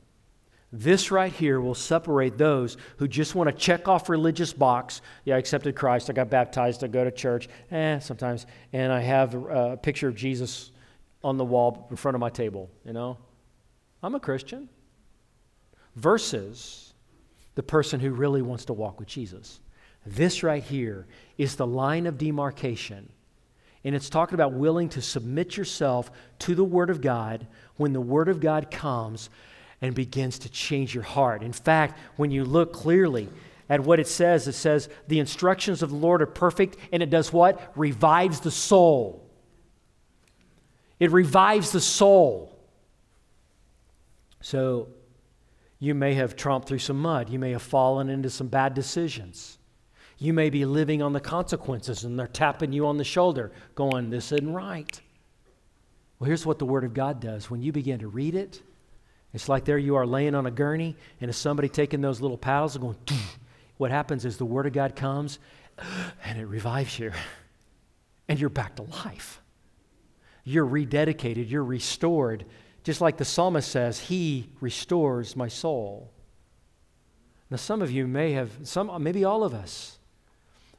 This 0.70 1.10
right 1.10 1.32
here 1.32 1.60
will 1.60 1.74
separate 1.74 2.36
those 2.36 2.76
who 2.98 3.08
just 3.08 3.34
want 3.34 3.48
to 3.48 3.56
check 3.56 3.88
off 3.88 4.10
religious 4.10 4.52
box. 4.52 5.00
Yeah, 5.24 5.36
I 5.36 5.38
accepted 5.38 5.74
Christ. 5.74 6.10
I 6.10 6.12
got 6.12 6.28
baptized. 6.28 6.84
I 6.84 6.88
go 6.88 7.04
to 7.04 7.10
church. 7.10 7.48
Eh, 7.70 8.00
sometimes. 8.00 8.44
And 8.74 8.92
I 8.92 9.00
have 9.00 9.34
a 9.34 9.78
picture 9.78 10.08
of 10.08 10.14
Jesus 10.14 10.70
on 11.24 11.38
the 11.38 11.44
wall 11.44 11.86
in 11.90 11.96
front 11.96 12.16
of 12.16 12.20
my 12.20 12.28
table. 12.28 12.70
You 12.84 12.92
know, 12.92 13.16
I'm 14.02 14.14
a 14.14 14.20
Christian. 14.20 14.68
Versus 15.96 16.92
the 17.54 17.62
person 17.62 17.98
who 17.98 18.10
really 18.10 18.42
wants 18.42 18.66
to 18.66 18.72
walk 18.74 18.98
with 19.00 19.08
Jesus. 19.08 19.60
This 20.10 20.42
right 20.42 20.62
here 20.62 21.06
is 21.36 21.56
the 21.56 21.66
line 21.66 22.06
of 22.06 22.18
demarcation. 22.18 23.08
And 23.84 23.94
it's 23.94 24.10
talking 24.10 24.34
about 24.34 24.52
willing 24.52 24.88
to 24.90 25.02
submit 25.02 25.56
yourself 25.56 26.10
to 26.40 26.54
the 26.54 26.64
Word 26.64 26.90
of 26.90 27.00
God 27.00 27.46
when 27.76 27.92
the 27.92 28.00
Word 28.00 28.28
of 28.28 28.40
God 28.40 28.70
comes 28.70 29.30
and 29.80 29.94
begins 29.94 30.40
to 30.40 30.48
change 30.48 30.94
your 30.94 31.04
heart. 31.04 31.42
In 31.42 31.52
fact, 31.52 31.98
when 32.16 32.30
you 32.30 32.44
look 32.44 32.72
clearly 32.72 33.28
at 33.68 33.80
what 33.80 34.00
it 34.00 34.08
says, 34.08 34.48
it 34.48 34.54
says, 34.54 34.88
the 35.06 35.20
instructions 35.20 35.82
of 35.82 35.90
the 35.90 35.96
Lord 35.96 36.22
are 36.22 36.26
perfect, 36.26 36.76
and 36.90 37.02
it 37.02 37.10
does 37.10 37.32
what? 37.32 37.72
Revives 37.76 38.40
the 38.40 38.50
soul. 38.50 39.24
It 40.98 41.12
revives 41.12 41.70
the 41.70 41.80
soul. 41.80 42.58
So 44.40 44.88
you 45.78 45.94
may 45.94 46.14
have 46.14 46.34
tromped 46.34 46.66
through 46.66 46.78
some 46.78 46.98
mud. 46.98 47.30
You 47.30 47.38
may 47.38 47.52
have 47.52 47.62
fallen 47.62 48.08
into 48.08 48.30
some 48.30 48.48
bad 48.48 48.74
decisions. 48.74 49.58
You 50.18 50.32
may 50.32 50.50
be 50.50 50.64
living 50.64 51.00
on 51.00 51.12
the 51.12 51.20
consequences, 51.20 52.04
and 52.04 52.18
they're 52.18 52.26
tapping 52.26 52.72
you 52.72 52.86
on 52.86 52.96
the 52.96 53.04
shoulder, 53.04 53.52
going, 53.74 54.10
This 54.10 54.32
isn't 54.32 54.52
right. 54.52 55.00
Well, 56.18 56.26
here's 56.26 56.44
what 56.44 56.58
the 56.58 56.66
Word 56.66 56.84
of 56.84 56.92
God 56.92 57.20
does. 57.20 57.50
When 57.50 57.62
you 57.62 57.70
begin 57.70 58.00
to 58.00 58.08
read 58.08 58.34
it, 58.34 58.60
it's 59.32 59.48
like 59.48 59.64
there 59.64 59.78
you 59.78 59.94
are 59.94 60.06
laying 60.06 60.34
on 60.34 60.46
a 60.46 60.50
gurney, 60.50 60.96
and 61.20 61.28
it's 61.28 61.38
somebody 61.38 61.68
taking 61.68 62.00
those 62.00 62.20
little 62.20 62.38
paddles 62.38 62.74
and 62.74 62.82
going, 62.82 62.96
what 63.76 63.92
happens 63.92 64.24
is 64.24 64.36
the 64.36 64.44
Word 64.44 64.66
of 64.66 64.72
God 64.72 64.96
comes 64.96 65.38
and 66.24 66.38
it 66.38 66.46
revives 66.46 66.98
you, 66.98 67.12
and 68.28 68.40
you're 68.40 68.50
back 68.50 68.76
to 68.76 68.82
life. 68.82 69.40
You're 70.42 70.66
rededicated, 70.66 71.48
you're 71.48 71.64
restored. 71.64 72.44
Just 72.82 73.00
like 73.00 73.18
the 73.18 73.24
psalmist 73.24 73.70
says, 73.70 74.00
He 74.00 74.48
restores 74.60 75.36
my 75.36 75.46
soul. 75.46 76.10
Now, 77.50 77.58
some 77.58 77.82
of 77.82 77.90
you 77.90 78.06
may 78.06 78.32
have, 78.32 78.50
some, 78.64 78.90
maybe 79.02 79.24
all 79.24 79.44
of 79.44 79.54
us, 79.54 79.97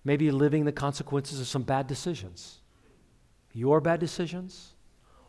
may 0.03 0.17
be 0.17 0.31
living 0.31 0.65
the 0.65 0.71
consequences 0.71 1.39
of 1.39 1.47
some 1.47 1.63
bad 1.63 1.87
decisions. 1.87 2.59
Your 3.53 3.81
bad 3.81 3.99
decisions 3.99 4.73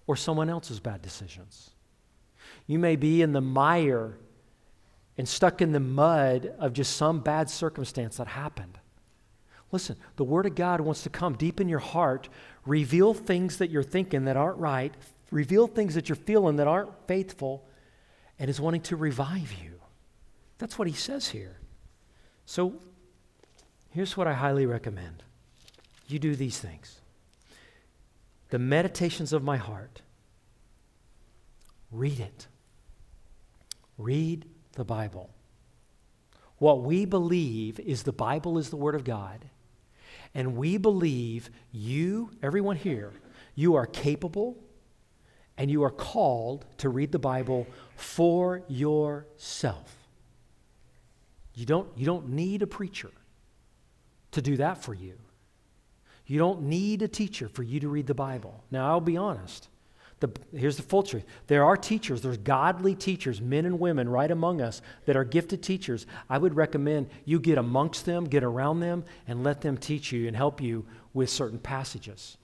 or 0.06 0.16
someone 0.16 0.50
else's 0.50 0.80
bad 0.80 1.02
decisions. 1.02 1.70
You 2.66 2.78
may 2.78 2.96
be 2.96 3.22
in 3.22 3.32
the 3.32 3.40
mire 3.40 4.18
and 5.18 5.28
stuck 5.28 5.60
in 5.60 5.72
the 5.72 5.80
mud 5.80 6.52
of 6.58 6.72
just 6.72 6.96
some 6.96 7.20
bad 7.20 7.50
circumstance 7.50 8.16
that 8.16 8.26
happened. 8.26 8.78
Listen, 9.72 9.96
the 10.16 10.24
Word 10.24 10.46
of 10.46 10.54
God 10.54 10.80
wants 10.80 11.02
to 11.02 11.10
come 11.10 11.34
deep 11.34 11.60
in 11.60 11.68
your 11.68 11.78
heart, 11.78 12.28
reveal 12.66 13.14
things 13.14 13.58
that 13.58 13.70
you're 13.70 13.82
thinking 13.82 14.24
that 14.24 14.36
aren't 14.36 14.58
right, 14.58 14.92
reveal 15.30 15.66
things 15.66 15.94
that 15.94 16.08
you're 16.08 16.16
feeling 16.16 16.56
that 16.56 16.66
aren't 16.66 16.90
faithful, 17.06 17.64
and 18.38 18.50
is 18.50 18.60
wanting 18.60 18.80
to 18.80 18.96
revive 18.96 19.52
you. 19.62 19.80
That's 20.58 20.78
what 20.78 20.88
He 20.88 20.94
says 20.94 21.28
here. 21.28 21.58
So, 22.46 22.74
here's 23.90 24.16
what 24.16 24.26
I 24.26 24.32
highly 24.32 24.66
recommend 24.66 25.22
you 26.08 26.18
do 26.18 26.34
these 26.34 26.58
things. 26.58 27.00
The 28.50 28.58
meditations 28.58 29.32
of 29.32 29.44
my 29.44 29.56
heart, 29.56 30.02
read 31.92 32.18
it. 32.18 32.48
Read 33.96 34.46
the 34.72 34.84
Bible. 34.84 35.30
What 36.58 36.82
we 36.82 37.04
believe 37.04 37.78
is 37.78 38.02
the 38.02 38.12
Bible 38.12 38.58
is 38.58 38.70
the 38.70 38.76
Word 38.76 38.94
of 38.94 39.04
God. 39.04 39.44
And 40.34 40.56
we 40.56 40.78
believe 40.78 41.48
you, 41.70 42.30
everyone 42.42 42.76
here, 42.76 43.12
you 43.54 43.76
are 43.76 43.86
capable 43.86 44.56
and 45.56 45.70
you 45.70 45.84
are 45.84 45.90
called 45.90 46.64
to 46.78 46.88
read 46.88 47.12
the 47.12 47.18
Bible 47.18 47.66
for 47.94 48.62
yourself. 48.68 49.94
You 51.54 51.66
don't, 51.66 51.88
you 51.96 52.06
don't 52.06 52.30
need 52.30 52.62
a 52.62 52.66
preacher 52.66 53.10
to 54.32 54.42
do 54.42 54.56
that 54.56 54.82
for 54.82 54.94
you. 54.94 55.14
You 56.26 56.38
don't 56.38 56.62
need 56.62 57.02
a 57.02 57.08
teacher 57.08 57.48
for 57.48 57.62
you 57.62 57.80
to 57.80 57.88
read 57.88 58.06
the 58.06 58.14
Bible. 58.14 58.62
Now, 58.70 58.88
I'll 58.88 59.00
be 59.00 59.16
honest. 59.16 59.68
The, 60.20 60.30
here's 60.54 60.76
the 60.76 60.82
full 60.82 61.02
truth 61.02 61.24
there 61.46 61.64
are 61.64 61.76
teachers, 61.76 62.20
there's 62.20 62.36
godly 62.36 62.94
teachers, 62.94 63.40
men 63.40 63.64
and 63.64 63.80
women 63.80 64.08
right 64.08 64.30
among 64.30 64.60
us 64.60 64.82
that 65.06 65.16
are 65.16 65.24
gifted 65.24 65.62
teachers. 65.62 66.06
I 66.28 66.38
would 66.38 66.54
recommend 66.54 67.08
you 67.24 67.40
get 67.40 67.58
amongst 67.58 68.04
them, 68.04 68.24
get 68.24 68.44
around 68.44 68.80
them, 68.80 69.04
and 69.26 69.42
let 69.42 69.62
them 69.62 69.78
teach 69.78 70.12
you 70.12 70.28
and 70.28 70.36
help 70.36 70.60
you 70.60 70.86
with 71.14 71.30
certain 71.30 71.58
passages. 71.58 72.36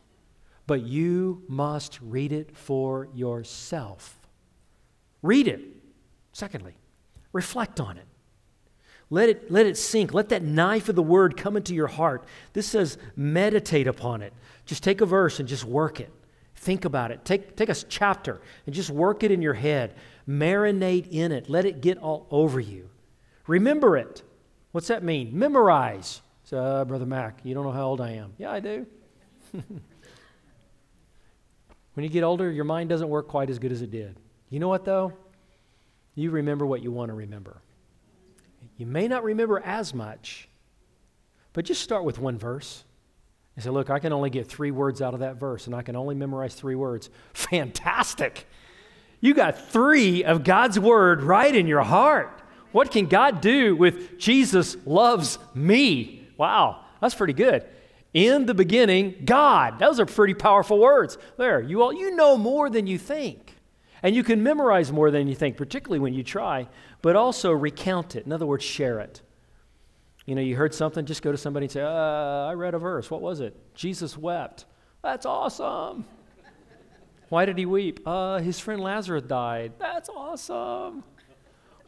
But 0.66 0.83
you 0.83 1.44
must 1.49 2.01
read 2.01 2.33
it 2.33 2.57
for 2.57 3.09
yourself. 3.14 4.18
Read 5.22 5.46
it. 5.46 5.61
Secondly, 6.33 6.75
reflect 7.33 7.79
on 7.79 7.99
it. 7.99 8.07
Let 9.08 9.28
it, 9.28 9.50
let 9.50 9.66
it 9.66 9.76
sink. 9.76 10.12
Let 10.12 10.30
that 10.30 10.42
knife 10.42 10.88
of 10.88 10.96
the 10.96 11.02
word 11.02 11.36
come 11.36 11.56
into 11.56 11.74
your 11.74 11.86
heart. 11.86 12.24
This 12.52 12.66
says 12.66 12.98
meditate 13.14 13.86
upon 13.86 14.22
it. 14.22 14.32
Just 14.64 14.82
take 14.82 15.00
a 15.00 15.06
verse 15.06 15.38
and 15.38 15.48
just 15.48 15.64
work 15.64 16.00
it. 16.00 16.12
Think 16.56 16.84
about 16.84 17.12
it. 17.12 17.24
Take, 17.24 17.54
take 17.54 17.68
a 17.68 17.74
chapter 17.74 18.40
and 18.66 18.74
just 18.74 18.90
work 18.90 19.22
it 19.22 19.30
in 19.30 19.42
your 19.42 19.54
head. 19.54 19.94
Marinate 20.28 21.06
in 21.10 21.30
it. 21.30 21.48
Let 21.48 21.64
it 21.64 21.80
get 21.80 21.98
all 21.98 22.26
over 22.30 22.58
you. 22.58 22.90
Remember 23.46 23.96
it. 23.96 24.24
What's 24.72 24.88
that 24.88 25.04
mean? 25.04 25.38
Memorize. 25.38 26.20
So, 26.42 26.58
uh, 26.58 26.84
Brother 26.84 27.06
Mac, 27.06 27.38
you 27.44 27.54
don't 27.54 27.64
know 27.64 27.72
how 27.72 27.86
old 27.86 28.00
I 28.00 28.12
am. 28.12 28.32
Yeah, 28.38 28.50
I 28.50 28.58
do. 28.58 28.86
when 29.52 29.64
you 31.96 32.08
get 32.08 32.24
older, 32.24 32.50
your 32.50 32.64
mind 32.64 32.88
doesn't 32.88 33.08
work 33.08 33.28
quite 33.28 33.50
as 33.50 33.60
good 33.60 33.70
as 33.70 33.82
it 33.82 33.92
did. 33.92 34.16
You 34.50 34.58
know 34.58 34.68
what, 34.68 34.84
though? 34.84 35.12
You 36.16 36.30
remember 36.32 36.66
what 36.66 36.82
you 36.82 36.90
want 36.90 37.10
to 37.10 37.14
remember. 37.14 37.62
You 38.76 38.86
may 38.86 39.08
not 39.08 39.24
remember 39.24 39.60
as 39.60 39.94
much, 39.94 40.48
but 41.52 41.64
just 41.64 41.82
start 41.82 42.04
with 42.04 42.18
one 42.18 42.38
verse. 42.38 42.84
and 43.54 43.64
say, 43.64 43.70
Look, 43.70 43.88
I 43.88 43.98
can 43.98 44.12
only 44.12 44.30
get 44.30 44.46
three 44.46 44.70
words 44.70 45.00
out 45.00 45.14
of 45.14 45.20
that 45.20 45.36
verse, 45.36 45.66
and 45.66 45.74
I 45.74 45.82
can 45.82 45.96
only 45.96 46.14
memorize 46.14 46.54
three 46.54 46.74
words. 46.74 47.08
Fantastic. 47.34 48.46
You 49.20 49.34
got 49.34 49.58
three 49.58 50.24
of 50.24 50.44
God's 50.44 50.78
word 50.78 51.22
right 51.22 51.54
in 51.54 51.66
your 51.66 51.82
heart. 51.82 52.42
What 52.72 52.90
can 52.90 53.06
God 53.06 53.40
do 53.40 53.74
with 53.74 54.18
Jesus 54.18 54.76
loves 54.84 55.38
me? 55.54 56.28
Wow, 56.36 56.84
that's 57.00 57.14
pretty 57.14 57.32
good. 57.32 57.64
In 58.12 58.46
the 58.46 58.54
beginning, 58.54 59.14
God. 59.24 59.78
Those 59.78 60.00
are 60.00 60.06
pretty 60.06 60.34
powerful 60.34 60.78
words. 60.78 61.16
There, 61.38 61.60
you 61.60 61.82
all 61.82 61.92
you 61.92 62.14
know 62.14 62.36
more 62.36 62.68
than 62.68 62.86
you 62.86 62.98
think. 62.98 63.45
And 64.06 64.14
you 64.14 64.22
can 64.22 64.40
memorize 64.40 64.92
more 64.92 65.10
than 65.10 65.26
you 65.26 65.34
think, 65.34 65.56
particularly 65.56 65.98
when 65.98 66.14
you 66.14 66.22
try, 66.22 66.68
but 67.02 67.16
also 67.16 67.50
recount 67.50 68.14
it. 68.14 68.24
In 68.24 68.30
other 68.30 68.46
words, 68.46 68.62
share 68.62 69.00
it. 69.00 69.20
You 70.26 70.36
know, 70.36 70.40
you 70.40 70.54
heard 70.54 70.72
something, 70.72 71.04
just 71.04 71.22
go 71.22 71.32
to 71.32 71.36
somebody 71.36 71.64
and 71.64 71.72
say, 71.72 71.82
uh, 71.82 71.88
I 71.88 72.52
read 72.52 72.74
a 72.74 72.78
verse. 72.78 73.10
What 73.10 73.20
was 73.20 73.40
it? 73.40 73.56
Jesus 73.74 74.16
wept. 74.16 74.64
That's 75.02 75.26
awesome. 75.26 76.04
Why 77.30 77.46
did 77.46 77.58
he 77.58 77.66
weep? 77.66 77.98
Uh, 78.06 78.38
his 78.38 78.60
friend 78.60 78.80
Lazarus 78.80 79.24
died. 79.24 79.72
That's 79.80 80.08
awesome. 80.08 81.02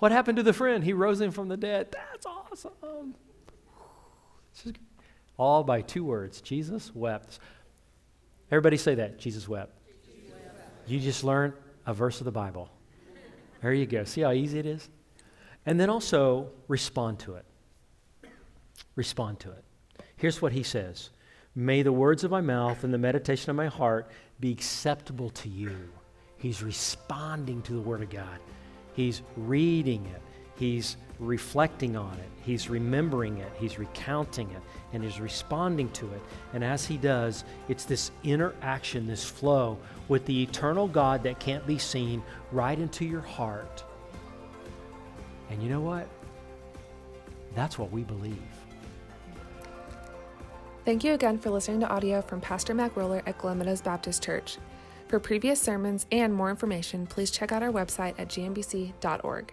What 0.00 0.10
happened 0.10 0.38
to 0.38 0.42
the 0.42 0.52
friend? 0.52 0.82
He 0.82 0.94
rose 0.94 1.20
him 1.20 1.30
from 1.30 1.46
the 1.46 1.56
dead. 1.56 1.92
That's 1.92 2.26
awesome. 2.26 3.14
All 5.36 5.62
by 5.62 5.82
two 5.82 6.02
words 6.02 6.40
Jesus 6.40 6.92
wept. 6.92 7.38
Everybody 8.50 8.76
say 8.76 8.96
that. 8.96 9.20
Jesus 9.20 9.48
wept. 9.48 9.70
Jesus 10.04 10.32
wept. 10.32 10.88
You 10.88 10.98
just 10.98 11.22
learned 11.22 11.52
a 11.88 11.92
verse 11.92 12.20
of 12.20 12.24
the 12.24 12.30
Bible. 12.30 12.70
There 13.60 13.72
you 13.72 13.86
go. 13.86 14.04
See 14.04 14.20
how 14.20 14.30
easy 14.30 14.60
it 14.60 14.66
is? 14.66 14.88
And 15.66 15.80
then 15.80 15.90
also 15.90 16.50
respond 16.68 17.18
to 17.20 17.34
it 17.34 17.44
respond 18.98 19.38
to 19.40 19.50
it. 19.52 19.64
Here's 20.16 20.42
what 20.42 20.52
he 20.52 20.62
says 20.62 21.10
May 21.54 21.82
the 21.82 21.92
words 21.92 22.24
of 22.24 22.30
my 22.30 22.42
mouth 22.42 22.84
and 22.84 22.92
the 22.92 22.98
meditation 22.98 23.48
of 23.48 23.56
my 23.56 23.68
heart 23.68 24.10
be 24.40 24.52
acceptable 24.52 25.30
to 25.30 25.48
you. 25.48 25.88
He's 26.36 26.62
responding 26.62 27.62
to 27.62 27.72
the 27.72 27.80
Word 27.80 28.02
of 28.02 28.10
God, 28.10 28.38
he's 28.92 29.22
reading 29.36 30.04
it, 30.06 30.22
he's 30.58 30.96
reflecting 31.18 31.96
on 31.96 32.14
it, 32.14 32.28
he's 32.42 32.70
remembering 32.70 33.38
it, 33.38 33.50
he's 33.58 33.78
recounting 33.78 34.50
it, 34.50 34.62
and 34.92 35.02
he's 35.02 35.20
responding 35.20 35.90
to 35.90 36.06
it. 36.12 36.20
And 36.52 36.62
as 36.62 36.86
he 36.86 36.96
does, 36.96 37.44
it's 37.68 37.84
this 37.84 38.10
interaction, 38.24 39.06
this 39.06 39.24
flow 39.24 39.78
with 40.08 40.24
the 40.26 40.42
eternal 40.42 40.88
God 40.88 41.22
that 41.24 41.38
can't 41.38 41.66
be 41.66 41.78
seen 41.78 42.22
right 42.52 42.78
into 42.78 43.04
your 43.04 43.20
heart. 43.20 43.84
And 45.50 45.62
you 45.62 45.68
know 45.68 45.80
what? 45.80 46.08
That's 47.54 47.78
what 47.78 47.90
we 47.90 48.02
believe. 48.02 48.36
Thank 50.84 51.04
you 51.04 51.12
again 51.12 51.38
for 51.38 51.50
listening 51.50 51.80
to 51.80 51.88
audio 51.88 52.22
from 52.22 52.40
Pastor 52.40 52.72
Mac 52.72 52.96
Roller 52.96 53.22
at 53.26 53.36
Glen 53.36 53.58
Baptist 53.84 54.22
Church. 54.22 54.56
For 55.08 55.18
previous 55.18 55.60
sermons 55.60 56.06
and 56.12 56.34
more 56.34 56.50
information, 56.50 57.06
please 57.06 57.30
check 57.30 57.50
out 57.50 57.62
our 57.62 57.72
website 57.72 58.14
at 58.18 58.28
gmbc.org. 58.28 59.52